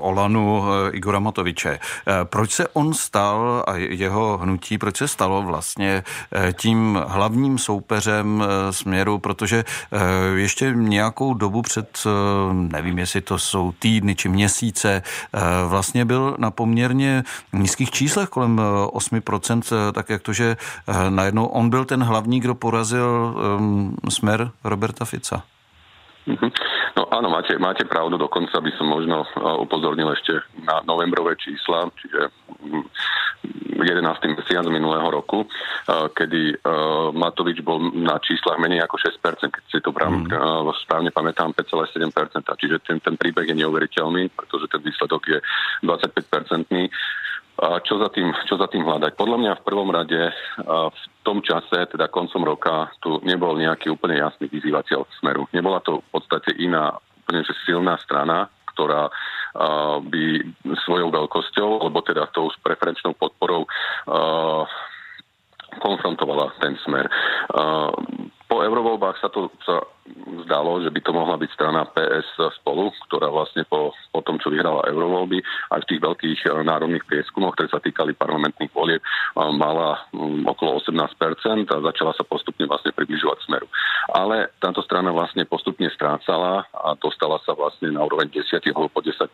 Olanu 0.00 0.64
Igora 0.92 1.18
Matoviče. 1.18 1.78
Proč 2.24 2.50
se 2.50 2.68
on 2.68 2.94
stal 2.94 3.64
a 3.66 3.76
jeho 3.76 4.38
hnutí, 4.38 4.78
proč 4.78 4.96
se 4.96 5.08
stalo 5.08 5.42
vlastně 5.42 6.02
tím 6.52 7.00
hlavním 7.06 7.58
soupeřem 7.58 8.44
směru, 8.70 9.18
protože 9.18 9.64
ještě 10.34 10.72
nějakou 10.74 11.34
dobu 11.34 11.62
před, 11.62 12.06
nevím, 12.52 12.98
jestli 12.98 13.20
to 13.20 13.38
jsou 13.38 13.72
týdny, 13.72 14.05
týdny 14.06 14.14
či 14.14 14.28
měsíce 14.28 15.02
eh, 15.02 15.40
vlastně 15.66 16.04
byl 16.04 16.36
na 16.38 16.50
poměrně 16.50 17.24
nízkých 17.52 17.90
číslech 17.90 18.28
kolem 18.28 18.60
8%, 18.92 19.62
eh, 19.72 19.88
eh, 19.88 19.92
tak 19.92 20.10
jak 20.10 20.22
to, 20.22 20.32
že 20.32 20.56
najednou 21.10 21.46
on 21.46 21.70
byl 21.70 21.84
ten 21.84 22.02
hlavní, 22.02 22.40
kdo 22.40 22.54
porazil 22.54 23.34
smer 24.08 24.50
Roberta 24.64 25.04
Fica. 25.04 25.42
Mhm. 26.26 26.48
No 26.98 27.06
áno, 27.06 27.30
máte, 27.30 27.54
máte 27.54 27.86
pravdu, 27.86 28.18
dokonca 28.18 28.58
by 28.58 28.70
som 28.74 28.90
možno 28.90 29.22
upozornil 29.62 30.10
ešte 30.10 30.42
na 30.66 30.82
novembrové 30.82 31.38
čísla, 31.38 31.86
čiže 31.94 32.34
11. 33.78 33.86
Mm, 34.02 34.34
mesiac 34.34 34.66
minulého 34.66 35.06
roku, 35.06 35.46
kedy 35.86 36.66
Matovič 37.14 37.62
bol 37.62 37.78
na 37.94 38.18
číslach 38.18 38.58
menej 38.58 38.82
ako 38.82 38.98
6%, 39.06 39.54
keď 39.54 39.62
si 39.70 39.78
to 39.78 39.94
mm. 39.94 40.26
správne 40.82 41.14
pamätám, 41.14 41.54
5,7%, 41.54 42.10
čiže 42.42 42.76
ten, 42.82 42.98
ten 42.98 43.14
príbeh 43.14 43.46
je 43.46 43.54
neuveriteľný, 43.62 44.34
pretože 44.34 44.66
ten 44.66 44.82
výsledok 44.82 45.22
je 45.30 45.38
25-percentný. 45.86 46.90
Čo 47.56 47.96
za, 47.96 48.12
tým, 48.12 48.36
čo 48.44 48.60
za 48.60 48.68
tým 48.68 48.84
hľadať? 48.84 49.16
Podľa 49.16 49.38
mňa 49.40 49.52
v 49.56 49.64
prvom 49.64 49.88
rade 49.88 50.28
v 50.60 51.02
tom 51.24 51.40
čase, 51.40 51.88
teda 51.88 52.12
koncom 52.12 52.44
roka, 52.44 52.92
tu 53.00 53.16
nebol 53.24 53.56
nejaký 53.56 53.88
úplne 53.88 54.20
jasný 54.20 54.52
vyzývateľ 54.52 55.08
smeru. 55.16 55.48
Nebola 55.56 55.80
to 55.80 56.04
v 56.04 56.08
podstate 56.20 56.52
iná 56.60 56.92
úplne 57.24 57.40
že 57.48 57.56
silná 57.64 57.96
strana, 58.04 58.52
ktorá 58.76 59.08
by 60.04 60.24
svojou 60.84 61.08
veľkosťou, 61.08 61.80
alebo 61.80 62.04
teda 62.04 62.28
tou 62.36 62.52
preferenčnou 62.60 63.16
podporou 63.16 63.64
konfrontovala 65.80 66.52
ten 66.60 66.76
smer. 66.84 67.08
Po 68.52 68.56
eurovoľbách 68.60 69.16
sa 69.16 69.32
to 69.32 69.48
sa 69.64 69.80
zdalo, 70.46 70.78
že 70.82 70.90
by 70.94 71.00
to 71.02 71.12
mohla 71.12 71.36
byť 71.36 71.50
strana 71.52 71.82
PS 71.90 72.38
spolu, 72.62 72.94
ktorá 73.10 73.28
vlastne 73.30 73.66
po, 73.66 73.90
po 74.14 74.20
tom, 74.22 74.38
čo 74.38 74.54
vyhrala 74.54 74.86
eurovoľby, 74.86 75.42
aj 75.74 75.80
v 75.82 75.88
tých 75.90 76.00
veľkých 76.02 76.40
národných 76.62 77.04
prieskumoch, 77.04 77.58
ktoré 77.58 77.68
sa 77.70 77.82
týkali 77.82 78.14
parlamentných 78.14 78.70
volieb, 78.70 79.02
mala 79.34 80.06
mm, 80.14 80.46
okolo 80.46 80.78
18% 80.80 81.66
a 81.66 81.76
začala 81.92 82.12
sa 82.14 82.22
postupne 82.22 82.64
vlastne 82.70 82.94
približovať 82.94 83.38
smeru. 83.46 83.66
Ale 84.14 84.54
táto 84.62 84.80
strana 84.86 85.10
vlastne 85.10 85.42
postupne 85.44 85.90
strácala 85.90 86.62
a 86.70 86.94
dostala 86.94 87.42
sa 87.42 87.58
vlastne 87.58 87.90
na 87.90 88.06
úroveň 88.06 88.30
10 88.30 88.62
alebo 88.70 88.92
po 88.92 89.02
10%. 89.02 89.26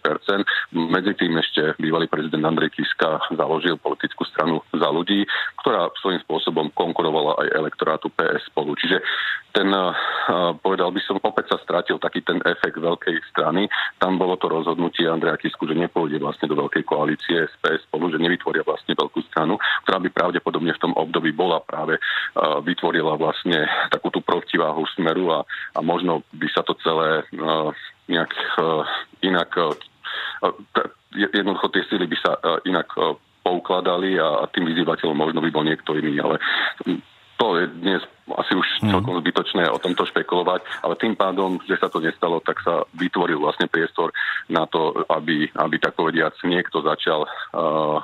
Medzi 0.72 1.12
tým 1.20 1.36
ešte 1.36 1.76
bývalý 1.76 2.08
prezident 2.08 2.48
Andrej 2.48 2.72
Kiska 2.72 3.20
založil 3.36 3.76
politickú 3.76 4.24
stranu 4.24 4.64
za 4.72 4.88
ľudí, 4.88 5.28
ktorá 5.60 5.92
svojím 6.00 6.24
spôsobom 6.24 6.72
konkurovala 6.72 7.36
aj 7.44 7.48
elektorátu 7.52 8.08
PS 8.16 8.48
spolu. 8.48 8.72
Čiže 8.80 9.04
ten, 9.52 9.68
povedal 10.62 10.94
by 10.94 11.02
som, 11.02 11.18
opäť 11.18 11.52
sa 11.52 11.58
strátil 11.60 11.98
taký 11.98 12.22
ten 12.22 12.38
efekt 12.46 12.78
veľkej 12.78 13.18
strany. 13.34 13.66
Tam 13.98 14.16
bolo 14.16 14.38
to 14.38 14.46
rozhodnutie 14.46 15.10
Andreja 15.10 15.34
Kisku, 15.36 15.66
že 15.66 15.74
nepôjde 15.74 16.22
vlastne 16.22 16.46
do 16.46 16.54
veľkej 16.54 16.86
koalície 16.86 17.50
PS 17.58 17.82
spolu, 17.90 18.14
že 18.14 18.22
nevytvoria 18.22 18.62
vlastne 18.62 18.94
veľkú 18.94 19.20
stranu, 19.28 19.58
ktorá 19.84 19.98
by 19.98 20.08
pravdepodobne 20.14 20.72
v 20.72 20.82
tom 20.82 20.94
období 20.94 21.34
bola 21.34 21.58
práve, 21.60 21.98
vytvorila 22.62 23.18
vlastne 23.18 23.66
takú 23.90 24.14
tú 24.14 24.22
protiváhu 24.22 24.86
smeru 24.94 25.34
a, 25.34 25.38
a 25.74 25.80
možno 25.82 26.22
by 26.32 26.46
sa 26.54 26.62
to 26.62 26.78
celé 26.80 27.26
nejak 28.06 28.32
inak 29.26 29.50
jednoducho 31.12 31.66
tie 31.70 31.82
síly 31.90 32.06
by 32.06 32.16
sa 32.18 32.32
inak 32.66 32.88
poukladali 33.42 34.16
a, 34.22 34.42
a 34.42 34.44
tým 34.50 34.70
vyzývateľom 34.70 35.18
možno 35.18 35.42
by 35.42 35.50
bol 35.50 35.66
niekto 35.66 35.98
iný, 35.98 36.22
ale 36.22 36.38
to 37.42 37.58
je 37.58 37.66
dnes 37.82 37.98
asi 38.38 38.54
už 38.54 38.66
hmm. 38.86 38.94
celkom 38.94 39.18
zbytočné 39.18 39.66
o 39.66 39.82
tomto 39.82 40.06
špekulovať, 40.06 40.62
ale 40.86 40.94
tým 40.94 41.18
pádom, 41.18 41.58
že 41.66 41.74
sa 41.74 41.90
to 41.90 41.98
nestalo, 41.98 42.38
tak 42.38 42.62
sa 42.62 42.86
vytvoril 42.94 43.42
vlastne 43.42 43.66
priestor 43.66 44.14
na 44.46 44.62
to, 44.70 45.02
aby, 45.10 45.50
aby 45.58 45.76
tak 45.82 45.98
povediac 45.98 46.30
niekto 46.46 46.86
začal 46.86 47.26
uh, 47.26 47.98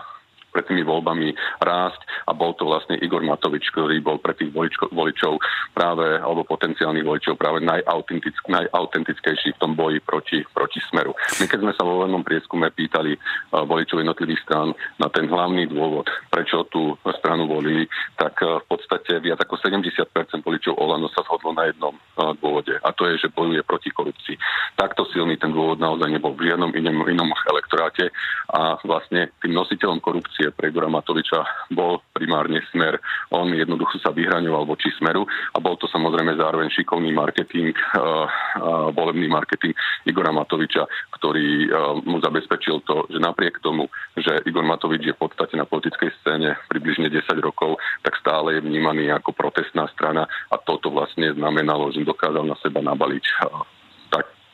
pred 0.52 0.64
tými 0.66 0.82
voľbami 0.82 1.32
rásť 1.62 2.00
a 2.26 2.32
bol 2.34 2.52
to 2.56 2.66
vlastne 2.66 2.98
Igor 3.00 3.22
Matovič, 3.24 3.70
ktorý 3.72 4.00
bol 4.02 4.18
pre 4.18 4.34
tých 4.34 4.50
voličko, 4.52 4.90
voličov 4.90 5.38
práve, 5.72 6.18
alebo 6.18 6.48
potenciálnych 6.48 7.06
voličov 7.06 7.38
práve 7.38 7.62
najautentick, 7.62 8.36
najautentickejší 8.48 9.54
v 9.54 9.60
tom 9.60 9.72
boji 9.78 10.02
proti, 10.02 10.42
proti 10.50 10.80
smeru. 10.90 11.14
My 11.38 11.46
keď 11.46 11.58
sme 11.62 11.72
sa 11.76 11.86
vo 11.86 12.04
voľnom 12.04 12.26
prieskume 12.26 12.72
pýtali 12.72 13.14
uh, 13.14 13.62
voličov 13.64 14.02
jednotlivých 14.02 14.42
strán 14.44 14.74
na 14.98 15.08
ten 15.12 15.30
hlavný 15.30 15.70
dôvod, 15.70 16.08
prečo 16.32 16.66
tú 16.72 16.96
stranu 17.20 17.46
volili, 17.46 17.86
tak 18.16 18.40
uh, 18.42 18.60
v 18.64 18.66
podstate 18.66 19.20
viac 19.22 19.40
ako 19.40 19.60
70% 19.60 19.94
voličov 20.42 20.74
Olano 20.76 21.06
sa 21.12 21.22
shodlo 21.24 21.54
na 21.54 21.68
jednom 21.70 21.94
uh, 21.94 22.34
dôvode 22.40 22.74
a 22.82 22.88
to 22.96 23.06
je, 23.08 23.28
že 23.28 23.34
bojuje 23.34 23.62
proti 23.64 23.92
korupcii. 23.92 24.36
Takto 24.74 25.06
silný 25.12 25.36
ten 25.38 25.52
dôvod 25.52 25.78
naozaj 25.78 26.08
nebol 26.10 26.34
v 26.34 26.50
žiadnom 26.50 26.72
inom, 26.74 27.06
inom 27.06 27.28
elektoráte 27.46 28.10
a 28.52 28.80
vlastne 28.82 29.30
tým 29.42 29.52
nositeľom 29.54 30.00
korupcie 30.00 30.47
pozície 30.48 30.56
pre 30.56 30.68
Igora 30.72 30.88
Matoviča 30.88 31.70
bol 31.70 32.00
primárne 32.12 32.64
smer. 32.72 32.98
On 33.30 33.48
jednoducho 33.52 34.00
sa 34.00 34.10
vyhraňoval 34.10 34.64
voči 34.64 34.88
smeru 34.96 35.24
a 35.54 35.58
bol 35.60 35.76
to 35.76 35.86
samozrejme 35.88 36.36
zároveň 36.36 36.68
šikovný 36.72 37.12
marketing, 37.12 37.76
uh, 37.76 38.24
uh, 38.24 38.88
volebný 38.92 39.28
marketing 39.28 39.76
Igora 40.08 40.32
Matoviča, 40.32 40.88
ktorý 41.12 41.68
uh, 41.68 42.00
mu 42.04 42.18
zabezpečil 42.20 42.82
to, 42.88 43.06
že 43.12 43.20
napriek 43.20 43.60
tomu, 43.60 43.88
že 44.16 44.42
Igor 44.48 44.64
Matovič 44.64 45.02
je 45.04 45.14
v 45.14 45.20
podstate 45.20 45.54
na 45.56 45.68
politickej 45.68 46.10
scéne 46.22 46.56
približne 46.68 47.12
10 47.12 47.28
rokov, 47.44 47.76
tak 48.02 48.16
stále 48.18 48.58
je 48.58 48.64
vnímaný 48.64 49.12
ako 49.12 49.36
protestná 49.36 49.86
strana 49.92 50.26
a 50.50 50.56
toto 50.58 50.90
vlastne 50.90 51.32
znamenalo, 51.36 51.92
že 51.92 52.06
dokázal 52.06 52.44
na 52.44 52.56
seba 52.60 52.80
nabaliť 52.80 53.24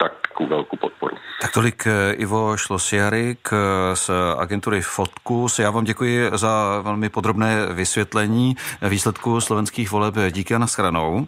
takú 0.08 0.46
veľkú 0.46 0.76
podporu. 0.76 1.16
Tak 1.40 1.52
tolik 1.52 1.86
eh, 1.86 2.14
Ivo 2.18 2.56
Šlosiarik 2.56 3.48
eh, 3.52 3.96
z 3.96 4.10
agentury 4.38 4.82
Fotkus. 4.82 5.58
Já 5.58 5.70
vám 5.70 5.84
děkuji 5.84 6.30
za 6.34 6.80
velmi 6.82 7.08
podrobné 7.08 7.66
vysvětlení 7.66 8.56
výsledku 8.88 9.40
slovenských 9.40 9.90
voleb. 9.90 10.14
Díky 10.30 10.54
a 10.54 10.58
nashledanou. 10.58 11.26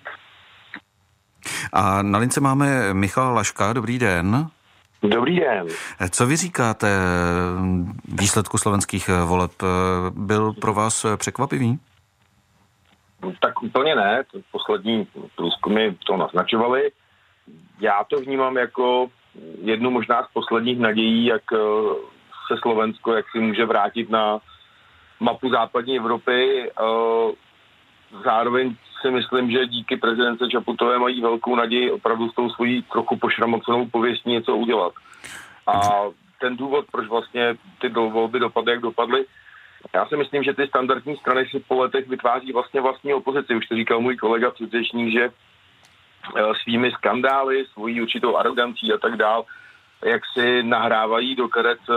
A 1.73 2.03
na 2.03 2.19
lince 2.19 2.41
máme 2.41 2.95
Michal 2.95 3.35
Laška. 3.35 3.73
Dobrý 3.73 3.99
den. 3.99 4.47
Dobrý 5.03 5.41
den. 5.41 5.67
Co 6.11 6.27
vy 6.27 6.37
říkáte 6.37 6.89
výsledku 8.09 8.59
slovenských 8.59 9.11
voleb? 9.25 9.53
Byl 10.11 10.53
pro 10.53 10.75
vás 10.75 11.07
překvapivý? 11.17 11.79
Tak 13.41 13.63
úplně 13.63 13.95
ne. 13.95 14.23
Poslední 14.53 15.07
průzkumy 15.37 15.95
to 16.07 16.17
naznačovaly 16.17 16.91
já 17.81 18.05
to 18.05 18.21
vnímám 18.21 18.57
jako 18.57 19.11
jednu 19.63 19.91
možná 19.91 20.23
z 20.23 20.33
posledních 20.33 20.79
nadějí, 20.79 21.25
jak 21.25 21.43
eh, 21.53 21.59
se 22.49 22.59
Slovensko 22.63 23.13
jak 23.13 23.27
si 23.31 23.39
může 23.39 23.65
vrátit 23.65 24.11
na 24.11 24.39
mapu 25.21 25.51
západní 25.51 25.97
Evropy. 25.97 26.71
Eh, 26.71 27.33
zároveň 28.25 28.77
si 29.01 29.11
myslím, 29.11 29.51
že 29.51 29.67
díky 29.67 29.97
prezidence 29.97 30.49
Čaputové 30.49 30.99
mají 30.99 31.21
velkou 31.21 31.57
naději 31.57 31.91
opravdu 31.91 32.29
s 32.29 32.35
tou 32.35 32.51
svojí 32.51 32.83
trochu 32.83 33.17
pošramocenou 33.17 33.87
pověstí 33.87 34.31
něco 34.31 34.57
udělat. 34.57 34.93
A 35.67 36.03
ten 36.41 36.57
důvod, 36.57 36.87
proč 36.93 37.09
vlastně 37.09 37.55
ty 37.81 37.89
volby 37.89 38.41
dopadly, 38.41 38.73
jak 38.73 38.81
dopadly, 38.81 39.25
já 39.95 40.07
si 40.07 40.17
myslím, 40.17 40.43
že 40.43 40.55
ty 40.55 40.67
standardní 40.67 41.17
strany 41.17 41.47
si 41.47 41.61
po 41.61 41.79
letech 41.79 42.09
vytváří 42.09 42.53
vlastně 42.53 42.81
vlastní 42.81 43.15
opozici. 43.15 43.55
Už 43.55 43.67
to 43.67 43.75
říkal 43.75 44.01
můj 44.01 44.17
kolega 44.17 44.51
předřečník, 44.51 45.13
že 45.13 45.31
svými 46.63 46.91
skandály, 46.91 47.65
svojí 47.73 48.03
určitou 48.03 48.37
arogancí 48.37 48.93
a 48.93 48.99
tak 48.99 49.17
dál, 49.17 49.45
jak 50.05 50.23
si 50.33 50.63
nahrávají 50.63 51.35
do 51.35 51.49
karet 51.49 51.79
uh, 51.89 51.97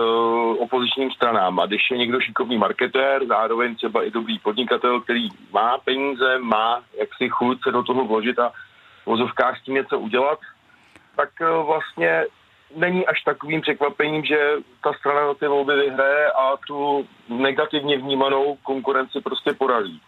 opozičním 0.60 1.12
stranám. 1.12 1.60
A 1.60 1.66
když 1.66 1.92
je 1.92 1.98
někdo 1.98 2.22
šikovný 2.22 2.58
marketér, 2.58 3.26
zároveň 3.28 3.76
třeba 3.76 4.04
i 4.04 4.12
dobrý 4.12 4.40
podnikatel, 4.40 5.02
který 5.02 5.30
má 5.54 5.78
peníze, 5.78 6.38
má 6.40 6.82
jaksi 7.00 7.30
chuť 7.30 7.64
se 7.64 7.72
do 7.72 7.84
toho 7.84 8.06
vložit 8.06 8.40
a 8.40 8.50
v 9.04 9.06
vozovkách 9.06 9.60
s 9.60 9.64
tím 9.64 9.74
něco 9.74 10.00
udělat, 10.00 10.40
tak 11.16 11.30
uh, 11.42 11.66
vlastně 11.66 12.26
není 12.76 13.08
až 13.08 13.24
takovým 13.24 13.62
překvapením, 13.62 14.26
že 14.26 14.38
ta 14.84 14.94
strana 15.00 15.28
na 15.28 15.34
ty 15.34 15.48
volby 15.48 15.76
vyhraje 15.76 16.32
a 16.32 16.58
tu 16.68 17.06
negativně 17.30 17.98
vnímanou 17.98 18.58
konkurenci 18.64 19.22
prostě 19.24 19.54
porazí. 19.54 20.02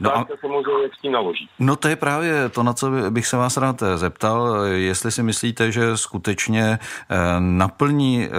No 0.00 0.16
a... 0.16 0.26
samozřejmě, 0.40 0.82
jak 0.82 0.94
s 0.94 1.00
tím 1.00 1.12
naloží. 1.12 1.48
No 1.58 1.76
to 1.76 1.88
je 1.88 1.96
právě 1.96 2.48
to, 2.48 2.62
na 2.62 2.72
co 2.72 2.90
bych 3.10 3.26
se 3.26 3.36
vás 3.36 3.56
rád 3.56 3.82
zeptal, 3.94 4.64
jestli 4.64 5.12
si 5.12 5.22
myslíte, 5.22 5.72
že 5.72 5.96
skutečně 5.96 6.78
eh, 6.80 7.16
naplní 7.38 8.24
eh, 8.24 8.30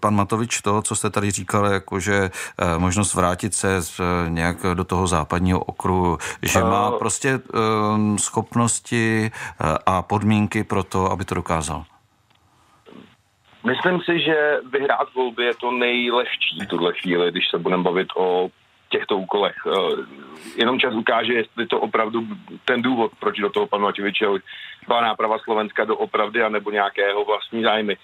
pan 0.00 0.14
Matovič 0.14 0.60
to, 0.60 0.82
co 0.82 0.96
jste 0.96 1.10
tady 1.10 1.30
říkal, 1.30 1.66
jakože 1.66 2.30
eh, 2.58 2.78
možnost 2.78 3.14
vrátit 3.14 3.54
se 3.54 3.80
nějak 4.28 4.56
do 4.74 4.84
toho 4.84 5.06
západního 5.06 5.60
okruhu, 5.60 6.18
že 6.42 6.60
má 6.60 6.90
prostě 6.90 7.40
schopnosti 8.18 9.30
a 9.86 10.02
podmínky 10.02 10.64
pro 10.64 10.82
to, 10.82 11.12
aby 11.12 11.24
to 11.24 11.34
dokázal. 11.34 11.84
Myslím 13.64 14.00
si, 14.00 14.20
že 14.20 14.58
vyhrát 14.70 15.14
volby 15.14 15.44
je 15.44 15.54
to 15.54 15.70
nejlehčí 15.70 16.58
v 16.62 16.66
tuhle 16.66 16.92
chvíli, 16.92 17.30
když 17.30 17.50
se 17.50 17.58
budeme 17.58 17.82
bavit 17.82 18.08
o 18.16 18.48
těchto 18.88 19.16
úkolech. 19.16 19.56
Eh, 19.66 19.70
jenom 20.56 20.80
čas 20.80 20.94
ukáže, 20.94 21.32
jestli 21.32 21.66
to 21.66 21.80
opravdu 21.80 22.26
ten 22.64 22.82
důvod, 22.82 23.12
proč 23.20 23.38
do 23.38 23.50
toho 23.50 23.66
pan 23.66 23.80
Matovič 23.80 24.22
byla 24.86 25.00
náprava 25.00 25.38
Slovenska 25.38 25.84
do 25.84 25.96
opravdy 25.96 26.42
anebo 26.42 26.70
nějakého 26.70 27.24
vlastní 27.24 27.62
zájmy. 27.62 27.96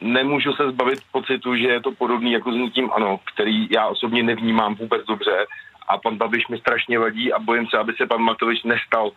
Nemůžu 0.00 0.52
se 0.52 0.70
zbavit 0.70 0.98
pocitu, 1.12 1.56
že 1.56 1.68
je 1.68 1.80
to 1.80 1.92
podobný 1.92 2.32
jako 2.32 2.52
s 2.52 2.56
nutím 2.56 2.90
ano, 2.92 3.20
který 3.34 3.68
já 3.70 3.86
osobně 3.86 4.22
nevnímám 4.22 4.74
vůbec 4.74 5.06
dobře 5.06 5.46
a 5.88 5.98
pan 5.98 6.16
Babiš 6.16 6.48
mi 6.48 6.58
strašně 6.58 6.98
vadí 6.98 7.32
a 7.32 7.38
bojím 7.38 7.66
se, 7.66 7.78
aby 7.78 7.92
se 7.92 8.06
pan 8.06 8.20
Matovič 8.20 8.62
nestal 8.62 9.10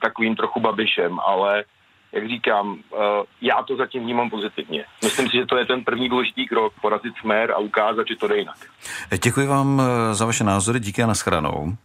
takovým 0.00 0.36
trochu 0.36 0.60
Babišem, 0.60 1.20
ale 1.20 1.64
jak 2.12 2.28
říkám, 2.28 2.78
eh, 2.94 2.98
já 3.40 3.62
to 3.62 3.76
zatím 3.76 4.02
vnímám 4.02 4.30
pozitivně. 4.30 4.84
Myslím 5.04 5.28
si, 5.28 5.36
že 5.36 5.46
to 5.46 5.56
je 5.56 5.66
ten 5.66 5.84
první 5.84 6.08
důležitý 6.08 6.46
krok, 6.46 6.72
porazit 6.82 7.14
smer 7.20 7.52
a 7.52 7.58
ukázat, 7.58 8.06
že 8.08 8.16
to 8.16 8.28
jde 8.28 8.38
jinak. 8.38 8.56
Děkuji 9.22 9.46
vám 9.46 9.80
eh, 9.80 10.14
za 10.14 10.26
vaše 10.26 10.44
názory, 10.44 10.80
díky 10.80 11.02
a 11.02 11.06
nashledanou. 11.06 11.76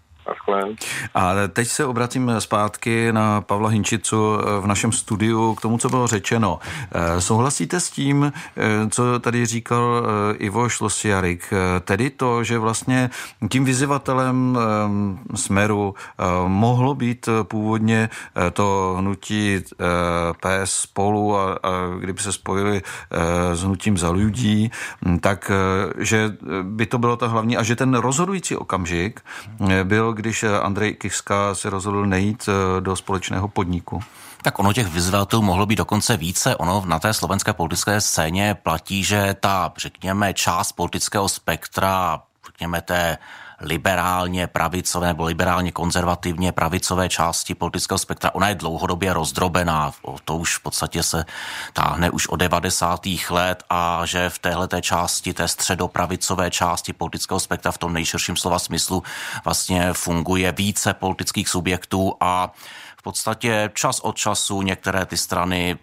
A 1.13 1.33
teď 1.53 1.67
se 1.67 1.85
obracím 1.85 2.31
zpátky 2.39 3.11
na 3.11 3.41
Pavla 3.41 3.69
Hinčicu 3.69 4.37
v 4.59 4.67
našem 4.67 4.91
studiu 4.91 5.55
k 5.55 5.61
tomu, 5.61 5.77
co 5.77 5.89
bylo 5.89 6.07
řečeno. 6.07 6.59
Eh, 6.91 7.21
souhlasíte 7.21 7.79
s 7.79 7.89
tím, 7.89 8.33
eh, 8.57 8.89
co 8.89 9.19
tady 9.19 9.45
říkal 9.45 10.05
eh, 10.05 10.35
Ivo 10.35 10.69
Šlosiarik, 10.69 11.53
tedy 11.81 12.09
to, 12.09 12.43
že 12.43 12.59
vlastně 12.59 13.09
tím 13.49 13.65
vyzývatelem 13.65 14.57
Smeru 15.35 15.95
mohlo 16.47 16.95
být 16.95 17.29
původně 17.43 18.09
to 18.53 18.95
hnutí 18.99 19.63
PS 20.39 20.73
spolu 20.73 21.37
a, 21.37 21.53
a 21.53 21.69
kdyby 21.99 22.21
se 22.21 22.31
spojili 22.31 22.81
s 23.53 23.63
hnutím 23.63 23.97
za 23.97 24.11
lidí, 24.11 24.71
tak 25.19 25.51
že 25.97 26.37
by 26.61 26.85
to 26.85 26.97
bylo 26.97 27.17
to 27.17 27.29
hlavní 27.29 27.57
a 27.57 27.63
že 27.63 27.75
ten 27.75 27.93
rozhodující 27.93 28.55
okamžik 28.55 29.21
byl 29.83 30.13
když 30.15 30.43
Andrej 30.43 30.93
Kiska 30.93 31.55
se 31.55 31.69
rozhodl 31.69 32.05
nejít 32.05 32.49
eh, 32.49 32.81
do 32.81 32.95
společného 32.95 33.47
podniku. 33.47 34.03
Tak 34.41 34.59
ono 34.59 34.73
těch 34.73 34.87
vyzvatelů 34.87 35.41
mohlo 35.41 35.65
být 35.65 35.75
dokonce 35.75 36.17
více. 36.17 36.55
Ono 36.55 36.83
na 36.85 36.99
té 36.99 37.13
slovenské 37.13 37.53
politické 37.53 38.01
scéně 38.01 38.55
platí, 38.63 39.03
že 39.03 39.35
ta, 39.39 39.73
řekněme, 39.77 40.33
část 40.33 40.71
politického 40.71 41.29
spektra, 41.29 42.21
řekněme, 42.45 42.81
té 42.81 43.17
liberálně 43.65 44.47
pravicové 44.47 45.07
nebo 45.07 45.25
liberálně 45.25 45.71
konzervativně 45.71 46.51
pravicové 46.51 47.09
části 47.09 47.55
politického 47.55 47.97
spektra, 47.97 48.31
ona 48.33 48.49
je 48.49 48.55
dlouhodobě 48.55 49.13
rozdrobená. 49.13 49.91
To 50.25 50.37
už 50.37 50.57
v 50.57 50.59
podstatě 50.59 51.03
se 51.03 51.25
táhne 51.73 52.09
už 52.09 52.27
od 52.27 52.35
90. 52.35 53.01
let 53.29 53.63
a 53.69 54.05
že 54.05 54.29
v 54.29 54.39
téhle 54.39 54.67
části, 54.81 55.33
té 55.33 55.47
středopravicové 55.47 56.51
části 56.51 56.93
politického 56.93 57.39
spektra 57.39 57.71
v 57.71 57.77
tom 57.77 57.93
nejširším 57.93 58.37
slova 58.37 58.59
smyslu 58.59 59.03
vlastně 59.45 59.93
funguje 59.93 60.51
více 60.51 60.93
politických 60.93 61.49
subjektů 61.49 62.13
a 62.19 62.51
v 62.97 63.03
podstatě 63.03 63.69
čas 63.73 63.99
od 63.99 64.17
času 64.17 64.61
některé 64.61 65.05
ty 65.05 65.17
strany 65.17 65.77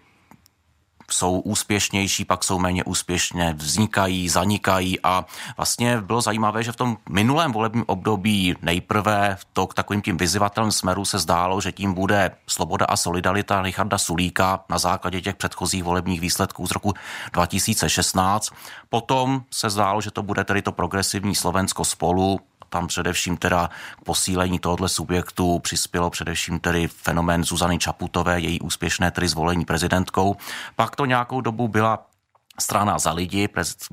jsou 1.11 1.39
úspěšnější, 1.39 2.25
pak 2.25 2.43
jsou 2.43 2.59
méně 2.59 2.83
úspěšné, 2.83 3.53
vznikají, 3.53 4.29
zanikají 4.29 4.99
a 5.03 5.25
vlastně 5.57 6.01
bylo 6.01 6.21
zajímavé, 6.21 6.63
že 6.63 6.71
v 6.71 6.75
tom 6.75 6.97
minulém 7.09 7.51
volebním 7.51 7.83
období 7.87 8.55
nejprve 8.61 9.37
to 9.53 9.67
k 9.67 9.73
takovým 9.73 10.01
tím 10.01 10.17
vyzývatelným 10.17 10.71
smeru 10.71 11.05
se 11.05 11.19
zdálo, 11.19 11.61
že 11.61 11.71
tím 11.71 11.93
bude 11.93 12.31
Sloboda 12.47 12.85
a 12.85 12.97
solidarita 12.97 13.61
Richarda 13.61 13.97
Sulíka 13.97 14.63
na 14.69 14.77
základě 14.77 15.21
těch 15.21 15.35
předchozích 15.35 15.83
volebních 15.83 16.21
výsledků 16.21 16.67
z 16.67 16.71
roku 16.71 16.93
2016. 17.33 18.49
Potom 18.89 19.43
se 19.51 19.69
zdálo, 19.69 20.01
že 20.01 20.11
to 20.11 20.23
bude 20.23 20.43
tedy 20.43 20.61
to 20.61 20.71
progresivní 20.71 21.35
Slovensko 21.35 21.85
spolu 21.85 22.39
tam 22.73 22.87
především 22.87 23.37
teda 23.37 23.69
k 24.01 24.03
posílení 24.03 24.59
tohoto 24.59 24.89
subjektu 24.89 25.59
přispělo 25.59 26.09
především 26.09 26.59
tedy 26.59 26.87
fenomén 26.87 27.43
Zuzany 27.43 27.77
Čaputové, 27.77 28.39
její 28.39 28.61
úspěšné 28.61 29.11
tedy 29.11 29.27
zvolení 29.27 29.65
prezidentkou. 29.65 30.35
Pak 30.75 30.95
to 30.95 31.05
nějakou 31.05 31.41
dobu 31.41 31.67
byla 31.67 32.05
strana 32.59 32.99
za 32.99 33.13
lidi, 33.13 33.49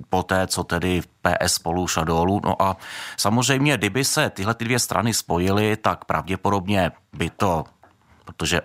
poté, 0.08 0.46
co 0.46 0.64
tedy 0.64 1.02
PS 1.02 1.52
spolu 1.54 1.88
šla 1.88 2.04
dolů. 2.04 2.40
No 2.44 2.62
a 2.62 2.76
samozřejmě, 3.16 3.76
kdyby 3.76 4.04
se 4.04 4.30
tyhle 4.30 4.54
ty 4.54 4.64
dvě 4.64 4.78
strany 4.78 5.14
spojily, 5.14 5.76
tak 5.76 6.04
pravděpodobně 6.04 6.92
by 7.12 7.30
to, 7.30 7.64
protože 8.24 8.60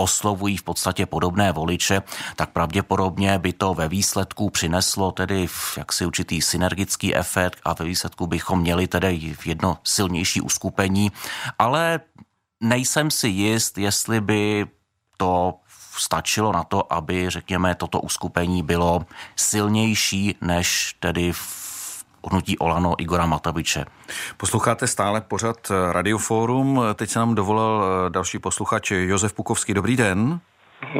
oslovují 0.00 0.56
v 0.56 0.62
podstatě 0.62 1.06
podobné 1.06 1.52
voliče, 1.52 2.02
tak 2.36 2.50
pravděpodobně 2.50 3.38
by 3.38 3.52
to 3.52 3.74
ve 3.74 3.88
výsledku 3.88 4.50
přineslo 4.50 5.12
tedy 5.12 5.46
jaksi 5.76 6.06
určitý 6.06 6.42
synergický 6.42 7.14
efekt 7.14 7.60
a 7.64 7.74
ve 7.74 7.84
výsledku 7.84 8.26
bychom 8.26 8.60
měli 8.60 8.88
tedy 8.88 9.36
jedno 9.44 9.78
silnější 9.84 10.40
uskupení, 10.40 11.12
ale 11.58 12.00
nejsem 12.60 13.10
si 13.10 13.28
jist, 13.28 13.78
jestli 13.78 14.20
by 14.20 14.66
to 15.16 15.54
stačilo 15.98 16.52
na 16.52 16.64
to, 16.64 16.92
aby, 16.92 17.30
řekněme, 17.30 17.74
toto 17.74 18.00
uskupení 18.00 18.62
bylo 18.62 19.06
silnější 19.36 20.34
než 20.40 20.96
tedy 21.00 21.32
v 21.32 21.69
hnutí 22.30 22.58
Olano 22.58 22.94
Igora 22.98 23.26
Mataviče. 23.26 23.84
Posloucháte 24.36 24.86
stále 24.86 25.20
pořad 25.20 25.56
Radioforum. 25.92 26.82
Teď 26.94 27.10
se 27.10 27.18
nám 27.18 27.34
dovolal 27.34 27.84
eh, 27.84 28.10
další 28.10 28.38
posluchač 28.38 28.90
Josef 28.90 29.32
Pukovský. 29.32 29.74
Dobrý 29.74 29.96
den. 29.96 30.40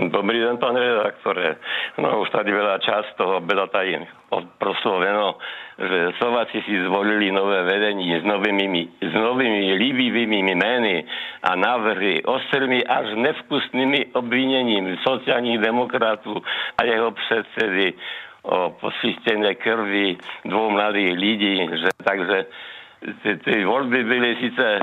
Dobrý 0.09 0.41
den, 0.41 0.59
pane 0.59 0.81
redaktore. 0.81 1.57
No 1.99 2.21
už 2.21 2.31
tady 2.31 2.53
byla 2.53 2.79
část 2.79 3.17
toho, 3.17 3.41
byla 3.41 3.67
tady 3.67 4.07
prosloveno, 4.59 5.37
že 5.79 6.13
Slováci 6.19 6.63
si 6.63 6.85
zvolili 6.85 7.33
nové 7.33 7.63
vedení 7.63 8.21
s 8.21 8.25
novými, 8.25 8.89
s 9.01 9.15
novými 9.15 9.73
líbivými 9.73 10.55
jmény 10.55 11.05
a 11.43 11.57
návrhy 11.57 12.23
ostrými 12.23 12.85
až 12.85 13.07
nevkusnými 13.15 14.07
obviněním 14.13 14.97
sociálních 15.09 15.59
demokratů 15.59 16.43
a 16.79 16.85
jeho 16.85 17.11
předsedy 17.11 17.93
o 18.43 18.71
posvistené 18.81 19.55
krvi 19.55 20.17
dvou 20.45 20.71
mladých 20.71 21.19
lidí, 21.19 21.57
že 21.57 21.89
takže 22.05 22.47
ty, 23.23 23.37
ty 23.37 23.65
volby 23.65 24.05
byly 24.05 24.37
sice 24.41 24.79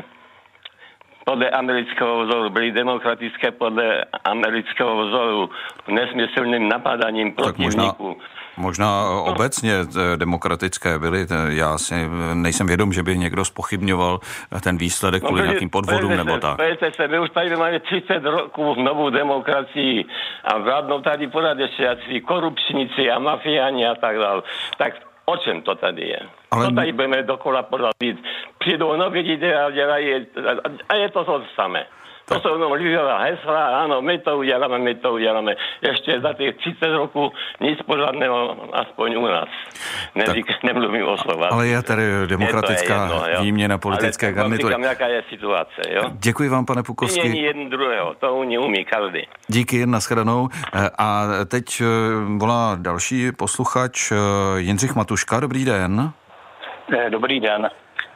podle 1.26 1.50
amerického 1.50 2.26
vzoru, 2.26 2.50
byly 2.50 2.72
demokratické 2.72 3.52
podle 3.52 4.06
amerického 4.24 5.06
vzoru 5.06 5.50
nesmyslným 5.88 6.70
napadáním 6.70 7.32
protivníků. 7.32 8.08
Možná 8.08 8.37
obecně 9.24 9.74
eh, 9.74 10.18
demokratické 10.18 11.00
byly. 11.00 11.28
Já 11.48 11.78
si 11.78 11.96
nejsem 12.34 12.68
vědom, 12.68 12.94
že 12.94 13.04
by 13.04 13.18
někdo 13.18 13.46
spochybňoval 13.46 14.20
ten 14.64 14.78
výsledek 14.78 15.24
no, 15.24 15.28
kvůli 15.28 15.42
no, 15.42 15.46
nějakým 15.46 15.70
podvodům 15.70 16.18
nebo 16.18 16.38
tak. 16.38 16.58
Se, 16.96 17.08
my 17.08 17.20
už 17.20 17.30
tady 17.30 17.56
máme 17.56 17.80
30 17.80 18.24
roků 18.24 18.76
novou 18.84 19.10
demokracii 19.10 20.06
a 20.44 20.58
vládnou 20.58 21.02
tady 21.02 21.28
pořád 21.28 21.60
ještě 21.60 21.98
korupčníci 22.28 23.12
a 23.12 23.20
mafiáni 23.20 23.88
a 23.88 23.96
tak 23.96 24.18
dále. 24.18 24.42
Tak 24.78 24.94
o 25.26 25.38
čem 25.38 25.62
to 25.62 25.76
tady 25.76 26.02
je? 26.02 26.20
Ale... 26.52 26.66
To 26.66 26.76
tady 26.76 26.92
budeme 26.92 27.24
dokola 27.24 27.64
pořád 27.64 27.92
Přijdou 28.58 28.96
noví 28.96 29.20
lidé 29.22 29.64
a 29.64 29.72
dělají, 29.72 30.28
a 30.90 30.96
je 30.96 31.10
to 31.10 31.24
to 31.24 31.44
samé. 31.56 31.86
To 32.30 32.40
jsou 32.40 32.54
jenom 32.54 32.72
líbivá 32.72 33.18
hesla, 33.18 33.84
ano, 33.84 34.02
my 34.02 34.20
to 34.20 34.38
uděláme, 34.38 34.78
my 34.80 34.96
to 34.96 35.14
uděláme. 35.14 35.56
Ještě 35.82 36.22
za 36.22 36.34
těch 36.34 36.56
30 36.56 36.88
roků 36.88 37.32
nic 37.62 37.82
pořádného, 37.82 38.56
aspoň 38.74 39.16
u 39.16 39.28
nás. 39.28 39.50
Neřík, 40.16 40.48
tak, 40.48 40.64
nemluvím 40.64 41.08
o 41.08 41.18
slova. 41.18 41.48
Ale 41.48 41.68
je 41.68 41.82
tady 41.84 42.04
demokratická 42.26 43.06
je 43.06 43.32
jedno, 43.32 43.44
výměna 43.44 43.78
politické 43.78 44.32
garnitury. 44.32 44.74
Ale 44.74 44.88
jaká 44.88 45.08
je 45.08 45.24
situace, 45.30 45.82
jo? 45.90 46.02
Děkuji 46.12 46.50
vám, 46.50 46.66
pane 46.66 46.84
Pukovský. 46.84 47.30
Není 47.30 47.42
jeden 47.42 47.70
druhého, 47.70 48.16
to 48.20 48.36
umí, 48.36 48.58
umí 48.58 48.86
každý. 48.86 49.28
Díky, 49.48 49.86
nashledanou. 49.86 50.50
Eh, 50.74 50.90
a 50.98 51.28
teď 51.46 51.82
eh, 51.82 51.86
volá 52.38 52.78
další 52.82 53.32
posluchač 53.32 54.12
eh, 54.12 54.16
Jindřich 54.60 54.96
Matuška. 54.96 55.40
Dobrý 55.40 55.66
den. 55.66 56.12
Dobrý 57.10 57.40
den. 57.40 57.70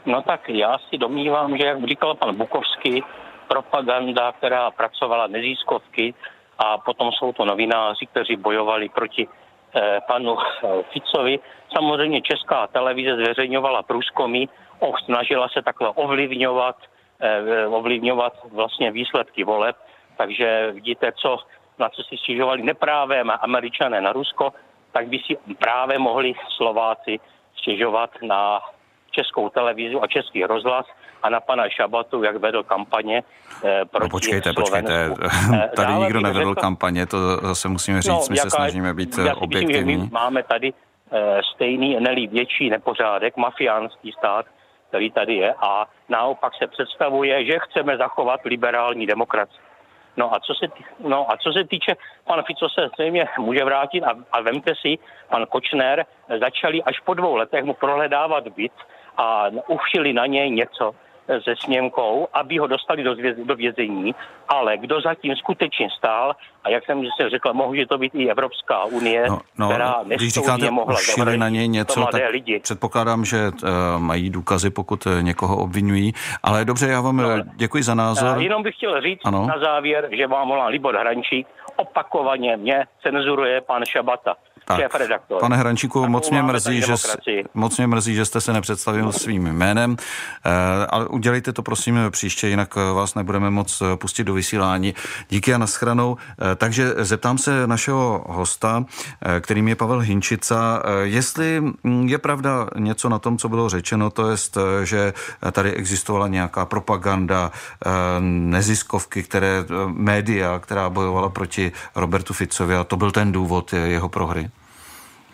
No 0.06 0.22
tak 0.22 0.50
já 0.50 0.78
si 0.90 0.98
domnívám, 0.98 1.58
že 1.58 1.66
jak 1.66 1.88
říkal 1.88 2.16
pan 2.16 2.36
Bukovský, 2.36 3.04
propaganda, 3.52 4.32
která 4.32 4.72
pracovala 4.72 5.28
neziskovky 5.28 6.14
a 6.60 6.78
potom 6.78 7.12
jsou 7.12 7.34
to 7.34 7.46
novináři, 7.46 8.08
kteří 8.08 8.36
bojovali 8.36 8.90
proti 8.90 9.28
eh, 9.28 10.00
panu 10.08 10.40
eh, 10.40 10.84
Ficovi. 10.96 11.40
Samozřejmě 11.76 12.22
česká 12.22 12.68
televize 12.68 13.16
zveřejňovala 13.16 13.84
průzkumy, 13.84 14.48
oh, 14.80 14.96
snažila 15.04 15.50
se 15.52 15.60
takhle 15.62 15.92
ovlivňovat, 16.00 16.76
eh, 17.20 17.68
ovlivňovat 17.68 18.34
vlastně 18.56 18.92
výsledky 18.92 19.44
voleb, 19.44 19.76
takže 20.18 20.72
vidíte, 20.72 21.12
co, 21.12 21.44
na 21.80 21.90
co 21.90 22.04
si 22.04 22.18
stěžovali 22.18 22.64
neprávem 22.64 23.28
američané 23.28 24.02
na 24.02 24.16
Rusko, 24.16 24.56
tak 24.96 25.08
by 25.12 25.20
si 25.20 25.36
právě 25.60 26.00
mohli 26.00 26.34
Slováci 26.56 27.20
stěžovat 27.60 28.10
na 28.24 28.60
českou 29.12 29.50
televizi 29.50 29.96
a 30.00 30.08
český 30.08 30.44
rozhlas 30.48 30.86
a 31.24 31.30
na 31.30 31.40
pana 31.40 31.70
Šabatu, 31.70 32.24
jak 32.24 32.36
vedl 32.36 32.64
kampaně 32.64 33.24
eh, 33.64 33.86
proti 33.86 34.04
no 34.04 34.10
počkejte, 34.10 34.54
počkejte, 34.54 35.10
eh, 35.54 35.70
tady 35.76 35.94
nikdo 35.94 36.22
nevedl 36.22 36.50
řekl, 36.50 36.62
kampaně, 36.62 37.06
to 37.06 37.38
zase 37.38 37.68
musíme 37.68 38.02
říct, 38.02 38.12
no, 38.12 38.22
my 38.30 38.38
se 38.38 38.50
snažíme 38.50 38.94
být 38.94 39.18
já 39.18 39.36
objektivní. 39.36 39.94
Myslím, 39.94 40.02
my 40.02 40.10
máme 40.12 40.44
tady 40.44 40.74
eh, 41.12 41.42
stejný, 41.56 41.98
nelí 42.00 42.28
větší 42.28 42.70
nepořádek, 42.70 43.38
mafiánský 43.38 44.12
stát, 44.12 44.46
který 44.90 45.12
tady 45.12 45.36
je 45.36 45.54
a 45.54 45.86
naopak 46.10 46.54
se 46.56 46.68
představuje, 46.68 47.46
že 47.46 47.60
chceme 47.60 47.98
zachovat 47.98 48.40
liberální 48.46 49.08
demokracii. 49.08 49.72
No 50.18 50.36
a 50.36 50.40
co 50.40 50.54
se, 50.54 50.68
tý, 50.68 50.84
no 51.00 51.32
a 51.32 51.38
co 51.38 51.52
se 51.54 51.64
týče, 51.64 51.96
pan 52.28 52.44
Fico 52.44 52.70
se 52.70 52.90
zřejmě 52.94 53.26
může 53.40 53.64
vrátit 53.64 54.04
a, 54.04 54.12
a 54.32 54.42
vemte 54.42 54.74
si, 54.82 54.98
pan 55.30 55.46
Kočner 55.46 56.06
začali 56.40 56.84
až 56.84 57.00
po 57.00 57.14
dvou 57.14 57.36
letech 57.36 57.64
mu 57.64 57.74
prohledávat 57.74 58.48
byt 58.48 58.72
a 59.18 59.46
uvšili 59.68 60.14
na 60.14 60.26
něj 60.26 60.52
něco, 60.52 60.92
se 61.40 61.56
sněmkou, 61.56 62.28
aby 62.34 62.58
ho 62.58 62.68
dostali 62.68 63.04
do, 63.04 63.16
zvěz, 63.16 63.38
do 63.44 63.56
vězení, 63.56 64.16
ale 64.48 64.78
kdo 64.78 65.02
zatím 65.02 65.36
skutečně 65.36 65.88
stál, 65.98 66.36
a 66.64 66.70
jak 66.70 66.86
jsem 66.86 67.04
se 67.22 67.30
řekl, 67.30 67.54
může 67.54 67.86
to 67.86 67.98
být 67.98 68.16
i 68.16 68.30
Evropská 68.30 68.86
unie, 68.86 69.26
no, 69.30 69.40
no, 69.58 69.70
která 69.70 69.96
když 70.06 70.34
říkáte, 70.34 70.72
mohla 70.72 70.98
na 71.38 71.50
něj 71.50 71.68
něco, 71.68 72.06
tak 72.12 72.22
lidi. 72.32 72.60
předpokládám, 72.60 73.26
že 73.26 73.38
uh, 73.48 73.70
mají 73.98 74.30
důkazy, 74.30 74.70
pokud 74.70 75.06
uh, 75.06 75.22
někoho 75.22 75.58
obvinují, 75.58 76.14
ale 76.44 76.66
dobře, 76.66 76.88
já 76.88 77.02
vám 77.02 77.18
no, 77.18 77.30
děkuji 77.56 77.84
za 77.84 77.96
názor. 77.96 78.38
Uh, 78.38 78.44
jenom 78.44 78.64
bych 78.64 78.76
chtěl 78.76 79.02
říct 79.02 79.22
ano? 79.24 79.48
na 79.48 79.60
závěr, 79.60 80.10
že 80.12 80.28
vám 80.28 80.48
volá 80.48 80.68
Libor 80.68 80.96
Hrančík, 80.98 81.48
opakovaně 81.76 82.58
mě 82.58 82.86
cenzuruje 83.04 83.62
pan 83.62 83.86
Šabata. 83.86 84.36
Redaktor. 84.94 85.40
Pane 85.40 85.58
Hrančíku, 85.58 86.08
moc 86.08 86.30
mě, 86.30 86.44
mrzí, 86.44 86.82
že, 86.82 86.94
moc 87.54 87.78
mě 87.78 87.88
mrzí, 87.88 88.16
že 88.16 88.26
jste 88.26 88.42
se 88.42 88.54
nepředstavil 88.54 89.12
svým 89.12 89.44
jménem, 89.44 89.98
eh, 90.46 90.50
ale 90.90 91.08
udělejte 91.08 91.54
to 91.54 91.62
prosím 91.62 92.00
příště, 92.10 92.48
jinak 92.48 92.76
vás 92.76 93.16
nebudeme 93.16 93.50
moc 93.50 93.84
pustit 93.96 94.24
do 94.24 94.34
vysílání. 94.34 94.96
Díky 95.30 95.54
a 95.54 95.58
naschranou. 95.58 96.18
Eh, 96.18 96.56
takže 96.56 96.94
zeptám 96.98 97.38
se 97.38 97.68
našeho 97.68 98.26
hosta, 98.28 98.86
eh, 99.22 99.40
kterým 99.40 99.68
je 99.68 99.76
Pavel 99.76 100.00
Hinčica, 100.00 100.84
jestli 101.04 101.62
mm, 101.62 102.08
je 102.08 102.18
pravda 102.18 102.68
něco 102.78 103.10
na 103.10 103.20
tom, 103.20 103.38
co 103.38 103.50
bylo 103.50 103.70
řečeno, 103.70 104.10
to 104.10 104.30
je, 104.30 104.38
že 104.84 105.14
tady 105.52 105.74
existovala 105.74 106.28
nějaká 106.28 106.66
propaganda, 106.66 107.52
neziskovky, 108.20 109.24
které 109.24 109.66
média, 109.88 110.60
která 110.60 110.90
bojovala 110.90 111.30
proti 111.30 111.72
Robertu 111.96 112.34
Ficovi 112.34 112.76
a 112.76 112.84
to 112.84 112.98
byl 112.98 113.12
ten 113.12 113.32
důvod 113.32 113.74
jeho 113.74 114.10
prohry. 114.10 114.50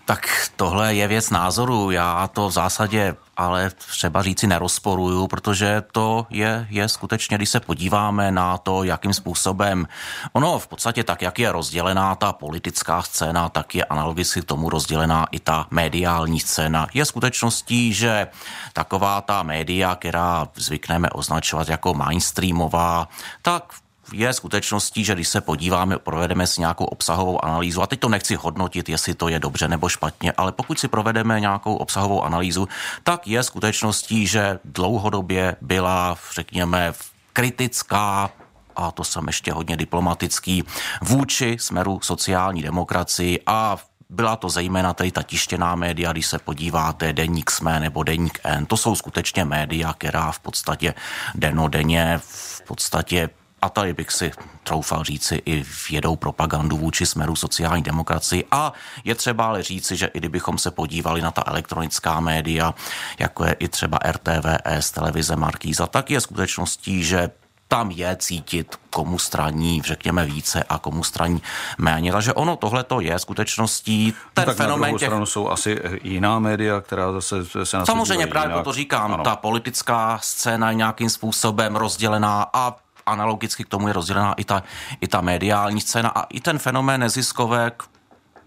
Tak 0.07 0.49
tohle 0.55 0.95
je 0.95 1.07
věc 1.07 1.29
názoru. 1.29 1.91
Já 1.91 2.27
to 2.27 2.47
v 2.47 2.51
zásadě 2.51 3.15
ale 3.37 3.69
třeba 3.69 4.21
říci 4.21 4.47
nerozporuju, 4.47 5.27
protože 5.27 5.83
to 5.91 6.27
je, 6.29 6.67
je 6.69 6.89
skutečně, 6.89 7.37
když 7.37 7.49
se 7.49 7.59
podíváme 7.59 8.31
na 8.31 8.57
to, 8.57 8.83
jakým 8.83 9.13
způsobem, 9.13 9.87
ono 10.33 10.59
v 10.59 10.67
podstatě 10.67 11.03
tak, 11.03 11.21
jak 11.21 11.39
je 11.39 11.51
rozdělená 11.51 12.15
ta 12.15 12.33
politická 12.33 13.01
scéna, 13.01 13.49
tak 13.49 13.75
je 13.75 13.85
analogicky 13.85 14.41
tomu 14.41 14.69
rozdělená 14.69 15.25
i 15.31 15.39
ta 15.39 15.67
mediální 15.71 16.39
scéna. 16.39 16.87
Je 16.93 17.05
skutečností, 17.05 17.93
že 17.93 18.27
taková 18.73 19.21
ta 19.21 19.43
média, 19.43 19.95
která 19.95 20.47
zvykneme 20.55 21.09
označovat 21.09 21.69
jako 21.69 21.93
mainstreamová, 21.93 23.07
tak 23.41 23.73
je 24.13 24.33
skutečností, 24.33 25.03
že 25.03 25.13
když 25.13 25.27
se 25.27 25.41
podíváme, 25.41 25.97
provedeme 25.97 26.47
si 26.47 26.61
nějakou 26.61 26.85
obsahovou 26.85 27.45
analýzu, 27.45 27.81
a 27.81 27.87
teď 27.87 27.99
to 27.99 28.09
nechci 28.09 28.35
hodnotit, 28.35 28.89
jestli 28.89 29.13
to 29.13 29.27
je 29.27 29.39
dobře 29.39 29.67
nebo 29.67 29.89
špatně, 29.89 30.31
ale 30.31 30.51
pokud 30.51 30.79
si 30.79 30.87
provedeme 30.87 31.39
nějakou 31.39 31.75
obsahovou 31.75 32.23
analýzu, 32.23 32.67
tak 33.03 33.27
je 33.27 33.43
skutečností, 33.43 34.27
že 34.27 34.59
dlouhodobě 34.65 35.55
byla, 35.61 36.17
řekněme, 36.35 36.93
kritická 37.33 38.29
a 38.75 38.91
to 38.91 39.03
jsem 39.03 39.27
ještě 39.27 39.51
hodně 39.51 39.77
diplomatický, 39.77 40.63
vůči 41.01 41.57
smeru 41.59 41.99
sociální 42.03 42.61
demokracii. 42.61 43.39
A 43.45 43.77
byla 44.09 44.35
to 44.35 44.49
zejména 44.49 44.93
tady 44.93 45.11
ta 45.11 45.23
tištěná 45.23 45.75
média, 45.75 46.11
když 46.11 46.27
se 46.27 46.39
podíváte, 46.39 47.13
Deník 47.13 47.51
SME 47.51 47.79
nebo 47.79 48.03
Deník 48.03 48.39
N, 48.43 48.65
to 48.65 48.77
jsou 48.77 48.95
skutečně 48.95 49.45
média, 49.45 49.93
která 49.93 50.31
v 50.31 50.39
podstatě 50.39 50.93
denodenně 51.35 52.19
v 52.23 52.61
podstatě 52.67 53.29
a 53.61 53.69
tady 53.69 53.93
bych 53.93 54.11
si 54.11 54.31
troufal 54.63 55.03
říci, 55.03 55.41
i 55.45 55.65
vědou 55.89 56.15
propagandu 56.15 56.77
vůči 56.77 57.05
smeru 57.05 57.35
sociální 57.35 57.83
demokracii. 57.83 58.45
A 58.51 58.73
je 59.03 59.15
třeba 59.15 59.45
ale 59.45 59.63
říci, 59.63 59.97
že 59.97 60.05
i 60.05 60.19
kdybychom 60.19 60.57
se 60.57 60.71
podívali 60.71 61.21
na 61.21 61.31
ta 61.31 61.43
elektronická 61.47 62.19
média, 62.19 62.73
jako 63.19 63.45
je 63.45 63.53
i 63.53 63.67
třeba 63.67 63.99
RTVS, 64.11 64.91
televize 64.91 65.35
Markýza, 65.35 65.87
tak 65.87 66.11
je 66.11 66.21
skutečností, 66.21 67.03
že 67.03 67.29
tam 67.67 67.91
je 67.91 68.15
cítit, 68.19 68.75
komu 68.89 69.19
straní, 69.19 69.81
řekněme, 69.81 70.25
více 70.25 70.63
a 70.63 70.77
komu 70.77 71.03
straní 71.03 71.41
méně. 71.77 72.11
Takže 72.11 72.33
ono 72.33 72.55
tohle 72.55 72.83
to 72.83 73.01
je 73.01 73.19
skutečností. 73.19 74.13
Ten 74.33 74.41
no 74.41 74.45
tak 74.45 74.57
fenomén 74.57 74.93
na 74.93 74.99
těch... 74.99 75.07
stranu 75.07 75.25
jsou 75.25 75.49
asi 75.49 75.81
jiná 76.03 76.39
média, 76.39 76.81
která 76.81 77.11
zase 77.11 77.45
se 77.63 77.77
na 77.77 77.85
Samozřejmě 77.85 78.27
právě 78.27 78.53
jinak. 78.53 78.63
to 78.63 78.73
říkám. 78.73 79.13
Ano. 79.13 79.23
Ta 79.23 79.35
politická 79.35 80.19
scéna 80.21 80.69
je 80.69 80.75
nějakým 80.75 81.09
způsobem 81.09 81.75
rozdělená 81.75 82.45
a 82.53 82.75
analogicky 83.07 83.63
k 83.63 83.67
tomu 83.67 83.87
je 83.87 83.93
rozdělená 83.93 84.33
i 84.33 84.43
ta, 84.43 84.63
i 85.01 85.07
ta 85.07 85.21
mediální 85.21 85.81
scéna 85.81 86.09
a 86.09 86.23
i 86.23 86.41
ten 86.41 86.59
fenomén 86.59 87.01
neziskovek 87.01 87.83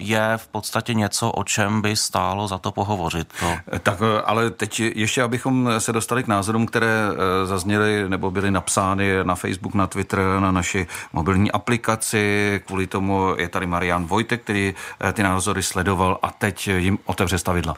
je 0.01 0.33
v 0.37 0.49
podstatě 0.49 0.95
něco, 0.95 1.31
o 1.31 1.45
čem 1.45 1.83
by 1.83 1.97
stálo 1.97 2.49
za 2.49 2.59
to 2.59 2.73
pohovořit. 2.73 3.33
To. 3.41 3.79
Tak 3.81 3.99
ale 4.25 4.51
teď 4.51 4.81
ještě, 4.81 5.23
abychom 5.23 5.71
se 5.79 5.93
dostali 5.93 6.23
k 6.23 6.27
názorům, 6.27 6.67
které 6.67 7.09
eh, 7.13 7.47
zazněly 7.47 8.09
nebo 8.09 8.31
byly 8.31 8.51
napsány 8.51 9.25
na 9.25 9.35
Facebook, 9.35 9.75
na 9.75 9.87
Twitter, 9.87 10.19
na 10.41 10.53
naši 10.53 10.87
mobilní 11.13 11.53
aplikaci. 11.53 12.63
Kvůli 12.67 12.87
tomu 12.87 13.35
je 13.39 13.49
tady 13.49 13.67
Marian 13.67 14.05
Vojtek, 14.05 14.43
který 14.43 14.75
eh, 15.01 15.13
ty 15.13 15.23
názory 15.23 15.63
sledoval 15.63 16.19
a 16.23 16.31
teď 16.31 16.69
jim 16.69 16.99
otevře 17.07 17.39
stavidla. 17.39 17.77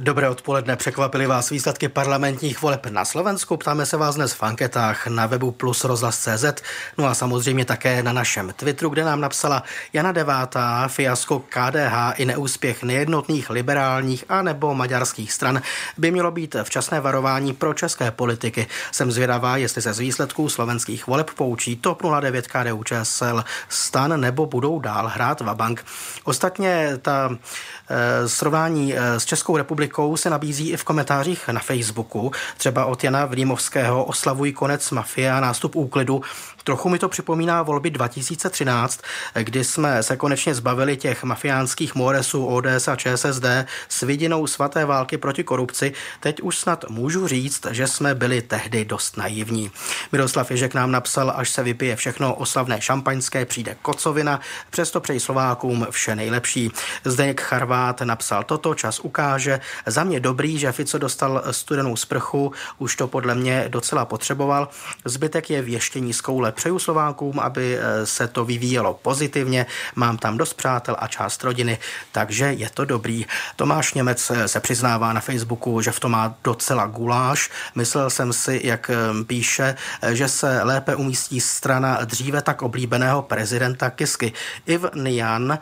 Dobré 0.00 0.28
odpoledne, 0.28 0.76
překvapily 0.76 1.26
vás 1.26 1.50
výsledky 1.50 1.88
parlamentních 1.88 2.62
voleb 2.62 2.86
na 2.86 3.04
Slovensku? 3.04 3.56
Ptáme 3.56 3.86
se 3.86 3.96
vás 3.96 4.14
dnes 4.14 4.32
v 4.32 4.42
anketách 4.42 5.06
na 5.06 5.26
webu 5.26 5.50
plus 5.50 5.84
rozhlas.cz, 5.84 6.44
no 6.98 7.06
a 7.06 7.14
samozřejmě 7.14 7.64
také 7.64 8.02
na 8.02 8.12
našem 8.12 8.52
Twitteru, 8.56 8.90
kde 8.90 9.04
nám 9.04 9.20
napsala 9.20 9.62
Jana 9.92 10.12
Devátá, 10.12 10.88
fiasko 10.88 11.38
KDH 11.48 12.12
i 12.16 12.24
neúspěch 12.24 12.82
nejednotných 12.82 13.50
liberálních 13.50 14.24
a 14.28 14.42
nebo 14.42 14.74
maďarských 14.74 15.32
stran 15.32 15.62
by 15.98 16.10
mělo 16.10 16.30
být 16.30 16.56
včasné 16.62 17.00
varování 17.00 17.52
pro 17.52 17.74
české 17.74 18.10
politiky. 18.10 18.66
Jsem 18.92 19.12
zvědavá, 19.12 19.56
jestli 19.56 19.82
se 19.82 19.92
z 19.92 19.98
výsledků 19.98 20.48
slovenských 20.48 21.06
voleb 21.06 21.30
poučí 21.30 21.76
TOP 21.76 22.02
09 22.20 22.46
KDU 22.46 22.82
ČSL, 22.82 23.44
stan 23.68 24.20
nebo 24.20 24.46
budou 24.46 24.78
dál 24.78 25.10
hrát 25.14 25.40
Vabank. 25.40 25.84
Ostatně 26.24 26.98
ta 27.02 27.30
Eh, 27.90 28.28
srovnání 28.28 28.94
eh, 28.94 29.20
s 29.20 29.24
Českou 29.24 29.56
republikou 29.56 29.83
se 30.16 30.30
nabízí 30.30 30.70
i 30.70 30.76
v 30.76 30.84
komentářích 30.84 31.48
na 31.48 31.60
Facebooku, 31.60 32.32
třeba 32.56 32.84
od 32.84 33.04
Jana 33.04 33.24
Vlímovského 33.24 34.04
oslavují 34.04 34.52
konec 34.52 34.90
mafie 34.90 35.32
a 35.32 35.40
nástup 35.40 35.76
úklidu. 35.76 36.22
Trochu 36.64 36.88
mi 36.88 36.98
to 36.98 37.08
připomíná 37.08 37.62
volby 37.62 37.90
2013, 37.90 39.00
kdy 39.42 39.64
jsme 39.64 40.02
se 40.02 40.16
konečně 40.16 40.54
zbavili 40.54 40.96
těch 40.96 41.24
mafiánských 41.24 41.94
moresů 41.94 42.46
ODS 42.46 42.88
a 42.88 42.96
ČSSD 42.96 43.44
s 43.88 44.02
vidinou 44.02 44.46
svaté 44.46 44.84
války 44.84 45.18
proti 45.18 45.44
korupci. 45.44 45.92
Teď 46.20 46.40
už 46.40 46.58
snad 46.58 46.84
můžu 46.88 47.28
říct, 47.28 47.66
že 47.70 47.86
jsme 47.86 48.14
byli 48.14 48.42
tehdy 48.42 48.84
dost 48.84 49.16
naivní. 49.16 49.70
Miroslav 50.12 50.50
Ježek 50.50 50.74
nám 50.74 50.90
napsal, 50.90 51.32
až 51.36 51.50
se 51.50 51.62
vypije 51.62 51.96
všechno 51.96 52.34
oslavné 52.34 52.80
šampaňské, 52.80 53.44
přijde 53.44 53.76
kocovina, 53.82 54.40
přesto 54.70 55.00
přeji 55.00 55.20
Slovákům 55.20 55.86
vše 55.90 56.16
nejlepší. 56.16 56.70
Zdeněk 57.04 57.40
Charvát 57.40 58.00
napsal 58.00 58.44
toto, 58.44 58.74
čas 58.74 59.00
ukáže. 59.00 59.60
Za 59.86 60.04
mě 60.04 60.20
dobrý, 60.20 60.58
že 60.58 60.72
Fico 60.72 60.98
dostal 60.98 61.42
studenou 61.50 61.96
sprchu, 61.96 62.52
už 62.78 62.96
to 62.96 63.08
podle 63.08 63.34
mě 63.34 63.64
docela 63.68 64.04
potřeboval. 64.04 64.68
Zbytek 65.04 65.50
je 65.50 65.62
věštění 65.62 66.12
z 66.12 66.20
koule 66.20 66.52
Přeju 66.52 66.78
Slovákům, 66.78 67.40
aby 67.40 67.78
eh, 67.78 68.06
se 68.06 68.28
to 68.28 68.44
vyvíjelo 68.44 68.94
pozitivně. 69.02 69.66
Mám 69.94 70.18
tam 70.18 70.38
dost 70.38 70.54
přátel 70.54 70.96
a 70.98 71.08
část 71.08 71.44
rodiny, 71.44 71.78
takže 72.12 72.44
je 72.44 72.70
to 72.70 72.84
dobrý. 72.84 73.26
Tomáš 73.56 73.94
Němec 73.94 74.30
eh, 74.30 74.48
se 74.48 74.60
přiznává 74.60 75.12
na 75.12 75.20
Facebooku, 75.20 75.80
že 75.80 75.90
v 75.90 76.00
tom 76.00 76.12
má 76.12 76.34
docela 76.44 76.86
guláš. 76.86 77.50
Myslel 77.74 78.10
jsem 78.10 78.32
si, 78.32 78.60
jak 78.64 78.90
eh, 78.90 79.24
píše, 79.24 79.74
že 80.12 80.28
se 80.28 80.62
lépe 80.62 80.96
umístí 80.96 81.40
strana 81.40 81.98
dříve 82.04 82.42
tak 82.42 82.62
oblíbeného 82.62 83.22
prezidenta 83.22 83.90
Kisky. 83.90 84.32
Iv 84.66 84.84
Nian 84.94 85.58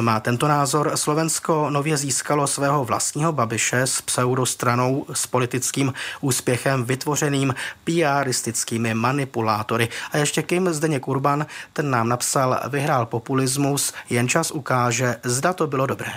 má 0.00 0.20
tento 0.20 0.48
názor. 0.48 0.92
Slovensko 0.94 1.70
nově 1.70 1.96
získalo 1.96 2.46
svého 2.46 2.84
vlastního 2.84 3.32
babiše 3.32 3.80
s 3.80 4.00
pseudostranou 4.02 5.06
s 5.12 5.26
politickým 5.26 5.92
úspěchem 6.20 6.84
vytvořeným 6.84 7.54
PRistickými 7.84 8.94
manipulátory. 8.94 9.88
A 10.12 10.16
ještě 10.16 10.42
Kim 10.42 10.68
Zdeněk 10.72 11.08
Urban, 11.08 11.46
ten 11.72 11.90
nám 11.90 12.08
napsal, 12.08 12.60
vyhrál 12.68 13.06
populismus, 13.06 13.92
jen 14.10 14.28
čas 14.28 14.50
ukáže, 14.50 15.16
zda 15.22 15.52
to 15.52 15.66
bylo 15.66 15.86
dobré. 15.86 16.12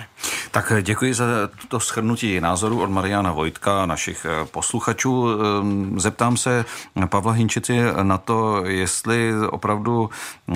Tak 0.50 0.72
děkuji 0.82 1.14
za 1.14 1.24
to 1.68 1.78
shrnutí 1.78 2.40
názoru 2.40 2.82
od 2.82 2.90
Mariana 2.90 3.32
Vojtka, 3.32 3.86
našich 3.86 4.26
eh, 4.28 4.46
posluchačů. 4.46 5.28
Ehm, 5.28 6.00
zeptám 6.00 6.36
se 6.36 6.64
Pavla 7.06 7.32
Hinčici 7.32 7.80
na 8.02 8.18
to, 8.18 8.64
jestli 8.64 9.32
opravdu 9.50 10.10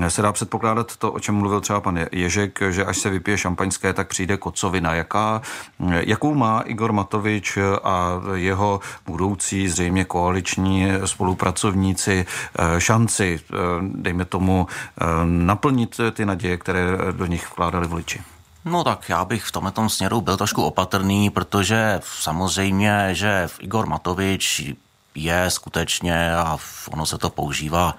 se 0.09 0.23
dá 0.23 0.33
předpokládat 0.33 0.97
to, 0.97 1.13
o 1.13 1.21
čem 1.21 1.35
mluvil 1.35 1.61
třeba 1.61 1.81
pan 1.81 1.99
Ježek, 2.13 2.59
že 2.71 2.85
až 2.85 2.98
se 3.01 3.11
vypije 3.11 3.39
šampaňské, 3.39 3.93
tak 3.93 4.09
přijde 4.09 4.37
kocovina. 4.37 4.95
Jaká, 4.95 5.43
jakou 5.91 6.35
má 6.35 6.61
Igor 6.61 6.93
Matovič 6.93 7.59
a 7.83 8.21
jeho 8.35 8.81
budoucí 9.07 9.69
zřejmě 9.69 10.05
koaliční 10.05 10.89
spolupracovníci 11.05 12.27
eh, 12.59 12.81
šanci, 12.81 13.41
eh, 13.41 13.57
dejme 13.83 14.25
tomu, 14.25 14.67
eh, 14.67 15.05
naplnit 15.25 16.01
ty 16.13 16.27
naděje, 16.27 16.57
které 16.57 16.83
do 17.13 17.27
nich 17.27 17.51
vkládali 17.51 17.87
voliči? 17.87 18.23
No 18.65 18.85
tak 18.85 19.09
já 19.09 19.25
bych 19.25 19.45
v 19.45 19.53
tomhle 19.53 19.73
směru 19.89 20.21
byl 20.21 20.37
trošku 20.37 20.63
opatrný, 20.63 21.31
protože 21.31 22.01
samozřejmě, 22.05 23.09
že 23.13 23.49
Igor 23.61 23.87
Matovič 23.87 24.63
je 25.15 25.51
skutečně, 25.51 26.37
a 26.37 26.59
ono 26.91 27.07
se 27.07 27.19
to 27.19 27.31
používá 27.31 27.95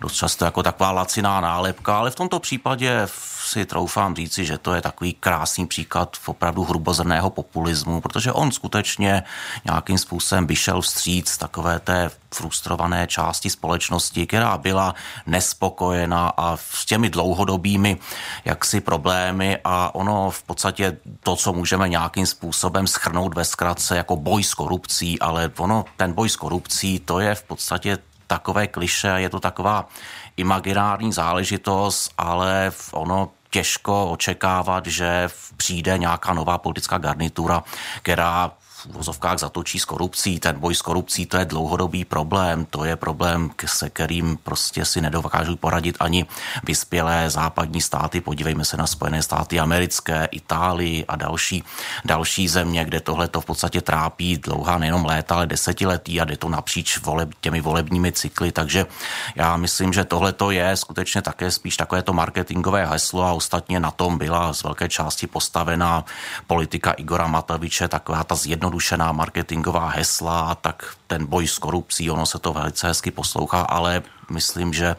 dost 0.00 0.14
často 0.14 0.44
jako 0.44 0.62
taková 0.62 0.90
laciná 0.90 1.40
nálepka, 1.40 1.98
ale 1.98 2.10
v 2.10 2.14
tomto 2.14 2.40
případě 2.40 3.02
si 3.44 3.66
troufám 3.66 4.16
říci, 4.16 4.44
že 4.44 4.58
to 4.58 4.74
je 4.74 4.82
takový 4.82 5.14
krásný 5.14 5.66
příklad 5.66 6.16
v 6.16 6.28
opravdu 6.28 6.64
hrubozrného 6.64 7.30
populismu, 7.30 8.00
protože 8.00 8.32
on 8.32 8.52
skutečně 8.52 9.22
nějakým 9.64 9.98
způsobem 9.98 10.46
vyšel 10.46 10.80
vstříc 10.80 11.38
takové 11.38 11.78
té 11.78 12.10
frustrované 12.34 13.06
části 13.06 13.50
společnosti, 13.50 14.26
která 14.26 14.58
byla 14.58 14.94
nespokojená 15.26 16.32
a 16.36 16.56
s 16.56 16.84
těmi 16.84 17.10
dlouhodobými 17.10 17.98
jaksi 18.44 18.80
problémy. 18.80 19.58
A 19.64 19.94
ono 19.94 20.30
v 20.30 20.42
podstatě 20.42 20.96
to, 21.22 21.36
co 21.36 21.52
můžeme 21.52 21.88
nějakým 21.88 22.26
způsobem 22.26 22.86
schrnout 22.86 23.34
ve 23.34 23.44
zkratce 23.44 23.96
jako 23.96 24.16
boj 24.16 24.42
s 24.44 24.54
korupcí, 24.54 25.20
ale 25.20 25.50
ono, 25.56 25.84
ten 25.96 26.12
boj 26.12 26.28
s 26.28 26.36
korupcí, 26.36 27.00
to 27.00 27.20
je 27.20 27.34
v 27.34 27.42
podstatě 27.42 27.98
takové 28.26 28.66
kliše, 28.66 29.08
je 29.16 29.30
to 29.30 29.40
taková 29.40 29.88
imaginární 30.36 31.12
záležitost, 31.12 32.12
ale 32.18 32.72
ono 32.92 33.30
těžko 33.50 34.10
očekávat, 34.10 34.86
že 34.86 35.28
přijde 35.56 35.98
nějaká 35.98 36.32
nová 36.34 36.58
politická 36.58 36.98
garnitura, 36.98 37.62
která 38.02 38.50
vozovkách 38.86 39.38
zatočí 39.38 39.78
s 39.78 39.84
korupcí. 39.84 40.40
Ten 40.40 40.58
boj 40.58 40.74
s 40.74 40.82
korupcí 40.82 41.26
to 41.26 41.36
je 41.36 41.44
dlouhodobý 41.44 42.04
problém. 42.04 42.64
To 42.64 42.84
je 42.84 42.96
problém, 42.96 43.50
se 43.66 43.90
kterým 43.90 44.38
prostě 44.42 44.84
si 44.84 45.00
nedokážu 45.00 45.56
poradit 45.56 45.96
ani 46.00 46.26
vyspělé 46.64 47.30
západní 47.30 47.80
státy. 47.80 48.20
Podívejme 48.20 48.64
se 48.64 48.76
na 48.76 48.86
Spojené 48.86 49.22
státy 49.22 49.60
americké, 49.60 50.28
Itálii 50.30 51.04
a 51.08 51.16
další, 51.16 51.64
další 52.04 52.48
země, 52.48 52.84
kde 52.84 53.00
tohle 53.00 53.28
to 53.28 53.40
v 53.40 53.44
podstatě 53.44 53.80
trápí 53.80 54.36
dlouhá 54.36 54.78
nejenom 54.78 55.04
léta, 55.04 55.34
ale 55.34 55.46
desetiletí 55.46 56.20
a 56.20 56.24
jde 56.24 56.36
to 56.36 56.48
napříč 56.48 56.98
voleb, 56.98 57.30
těmi 57.40 57.60
volebními 57.60 58.12
cykly. 58.12 58.52
Takže 58.52 58.86
já 59.34 59.56
myslím, 59.56 59.92
že 59.92 60.04
tohle 60.04 60.32
to 60.32 60.50
je 60.50 60.76
skutečně 60.76 61.22
také 61.22 61.50
spíš 61.50 61.76
takové 61.76 62.02
to 62.02 62.12
marketingové 62.12 62.86
heslo 62.86 63.22
a 63.22 63.32
ostatně 63.32 63.80
na 63.80 63.90
tom 63.90 64.18
byla 64.18 64.52
z 64.52 64.62
velké 64.62 64.88
části 64.88 65.26
postavená 65.26 66.04
politika 66.46 66.90
Igora 66.92 67.26
Mataviče, 67.26 67.88
taková 67.88 68.24
ta 68.24 68.34
zjednodušená 68.34 68.73
zjednodušená 68.74 69.12
marketingová 69.12 69.88
hesla 69.88 70.54
tak 70.54 70.96
ten 71.06 71.26
boj 71.26 71.46
s 71.46 71.58
korupcí, 71.58 72.10
ono 72.10 72.26
se 72.26 72.38
to 72.38 72.52
velice 72.52 72.86
hezky 72.86 73.10
poslouchá, 73.10 73.60
ale 73.60 74.02
myslím, 74.30 74.72
že, 74.72 74.96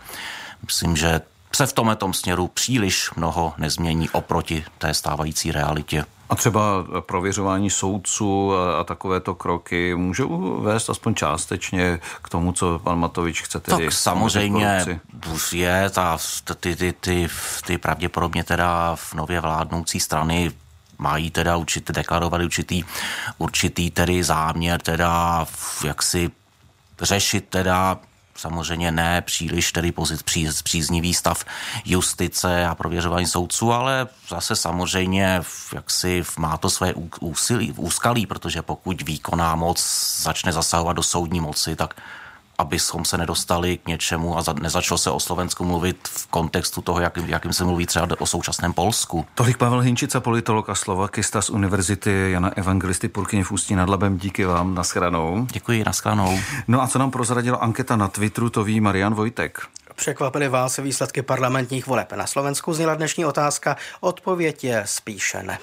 myslím, 0.64 0.96
že 0.96 1.22
se 1.56 1.66
v 1.68 1.74
tomto 1.74 2.14
směru 2.14 2.48
příliš 2.48 3.12
mnoho 3.16 3.54
nezmění 3.58 4.10
oproti 4.10 4.66
té 4.78 4.94
stávající 4.94 5.52
realitě. 5.52 6.06
A 6.30 6.36
třeba 6.36 6.62
prověřování 7.00 7.70
soudců 7.70 8.54
a 8.80 8.84
takovéto 8.84 9.36
kroky 9.36 9.96
můžou 9.96 10.62
vést 10.62 10.90
aspoň 10.90 11.16
částečně 11.16 12.00
k 12.22 12.30
tomu, 12.30 12.52
co 12.52 12.80
pan 12.80 13.00
Matovič 13.00 13.42
chce 13.42 13.60
tedy... 13.60 13.86
Tak 13.86 13.94
samozřejmě 13.94 14.86
je 15.52 15.90
ta, 15.90 16.18
ty, 16.60 16.76
ty, 16.76 16.94
ty, 16.94 17.28
ty 17.66 17.78
pravděpodobně 17.78 18.44
teda 18.44 18.96
v 18.96 19.14
nově 19.14 19.42
vládnoucí 19.42 20.00
strany 20.00 20.52
mají 20.98 21.32
teda 21.32 21.58
určitě 21.58 21.94
deklarovali 21.94 22.46
určitý, 22.46 22.84
určitý 23.38 23.92
tedy 23.92 24.24
záměr 24.24 24.82
teda 24.82 25.46
jak 25.86 26.04
si 26.04 26.32
řešit 27.02 27.46
teda 27.50 28.00
samozřejmě 28.36 28.92
ne 28.92 29.22
příliš 29.22 29.72
tedy 29.72 29.92
pozit, 29.92 30.24
pří, 30.24 30.48
příznivý 30.64 31.14
stav 31.14 31.46
justice 31.86 32.66
a 32.66 32.76
prověřování 32.76 33.28
soudců, 33.28 33.74
ale 33.74 34.08
zase 34.30 34.56
samozřejmě 34.56 35.42
jak 35.74 35.92
si 35.92 36.24
má 36.38 36.58
to 36.58 36.70
své 36.70 36.94
úsilí, 37.20 37.72
úskalí, 37.72 38.26
protože 38.26 38.62
pokud 38.62 39.02
výkonná 39.02 39.56
moc 39.56 39.80
začne 40.22 40.52
zasahovat 40.52 40.94
do 40.94 41.04
soudní 41.04 41.40
moci, 41.40 41.76
tak 41.76 41.94
abychom 42.58 43.06
se 43.06 43.18
nedostali 43.18 43.78
k 43.78 43.88
něčemu 43.88 44.38
a 44.38 44.44
nezačalo 44.62 44.98
se 44.98 45.12
o 45.12 45.20
Slovensku 45.20 45.66
mluvit 45.66 46.08
v 46.08 46.28
kontextu 46.28 46.82
toho, 46.82 47.00
jakým, 47.00 47.30
jakým 47.30 47.54
se 47.54 47.64
mluví 47.64 47.86
třeba 47.86 48.08
o 48.20 48.26
současném 48.26 48.74
Polsku. 48.74 49.26
Tolik 49.36 49.58
Pavel 49.58 49.80
Hinčica, 49.80 50.20
politolog 50.20 50.70
a 50.70 50.76
slovakista 50.76 51.42
z 51.42 51.50
Univerzity 51.50 52.32
Jana 52.32 52.58
Evangelisty 52.58 53.08
Purkyně 53.08 53.44
v 53.44 53.52
Ústí 53.52 53.76
nad 53.76 53.90
Labem. 53.90 54.18
Díky 54.18 54.46
vám, 54.46 54.76
naschranou. 54.76 55.48
Děkuji, 55.52 55.84
naschranou. 55.86 56.40
No 56.68 56.82
a 56.82 56.88
co 56.88 57.00
nám 57.00 57.12
prozradila 57.12 57.58
anketa 57.58 57.96
na 57.96 58.08
Twitteru, 58.08 58.50
to 58.50 58.64
ví 58.64 58.82
Marian 58.82 59.14
Vojtek. 59.14 59.60
Překvapily 59.96 60.48
vás 60.50 60.78
výsledky 60.78 61.22
parlamentních 61.22 61.88
voleb 61.88 62.14
na 62.14 62.28
Slovensku? 62.28 62.74
Zněla 62.74 62.96
dnešní 62.96 63.26
otázka. 63.26 63.78
Odpověď 64.02 64.64
je 64.64 64.84
spíše 64.86 65.44
ne. 65.44 65.58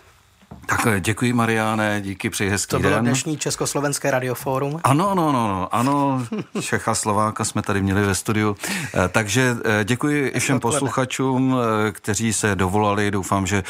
Tak 0.67 0.87
eh, 0.87 1.01
děkuji, 1.01 1.33
Mariáne, 1.33 2.01
díky, 2.01 2.31
přeji 2.31 2.51
hezký 2.51 2.71
To 2.71 2.79
bylo 2.79 2.95
den. 2.95 3.05
dnešní 3.05 3.37
Československé 3.39 4.11
radiofórum. 4.11 4.81
Ano, 4.85 5.11
ano, 5.11 5.29
ano, 5.29 5.69
ano, 5.73 6.27
Čecha 6.61 6.95
Slováka 6.95 7.45
jsme 7.45 7.63
tady 7.63 7.83
měli 7.83 8.07
ve 8.07 8.15
studiu. 8.15 8.57
Eh, 8.95 9.09
takže 9.09 9.57
eh, 9.65 9.85
děkuji 9.85 10.29
i 10.29 10.41
všem 10.41 10.61
posluchačům, 10.61 11.57
kteří 11.93 12.33
se 12.33 12.57
dovolali. 12.57 13.11
Doufám, 13.11 13.47
že 13.47 13.63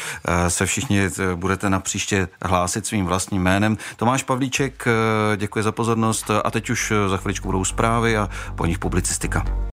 se 0.47 0.65
všichni 0.65 1.09
budete 1.35 1.69
na 1.69 1.79
příště 1.79 2.27
hlásit 2.41 2.85
svým 2.85 3.05
vlastním 3.05 3.41
jménem. 3.41 3.77
Tomáš 3.95 4.23
Pavlíček, 4.23 4.85
děkuji 5.37 5.63
za 5.63 5.71
pozornost 5.71 6.31
a 6.43 6.51
teď 6.51 6.69
už 6.69 6.93
za 7.07 7.17
chviličku 7.17 7.47
budou 7.47 7.65
zprávy 7.65 8.17
a 8.17 8.29
po 8.55 8.65
nich 8.65 8.79
publicistika. 8.79 9.45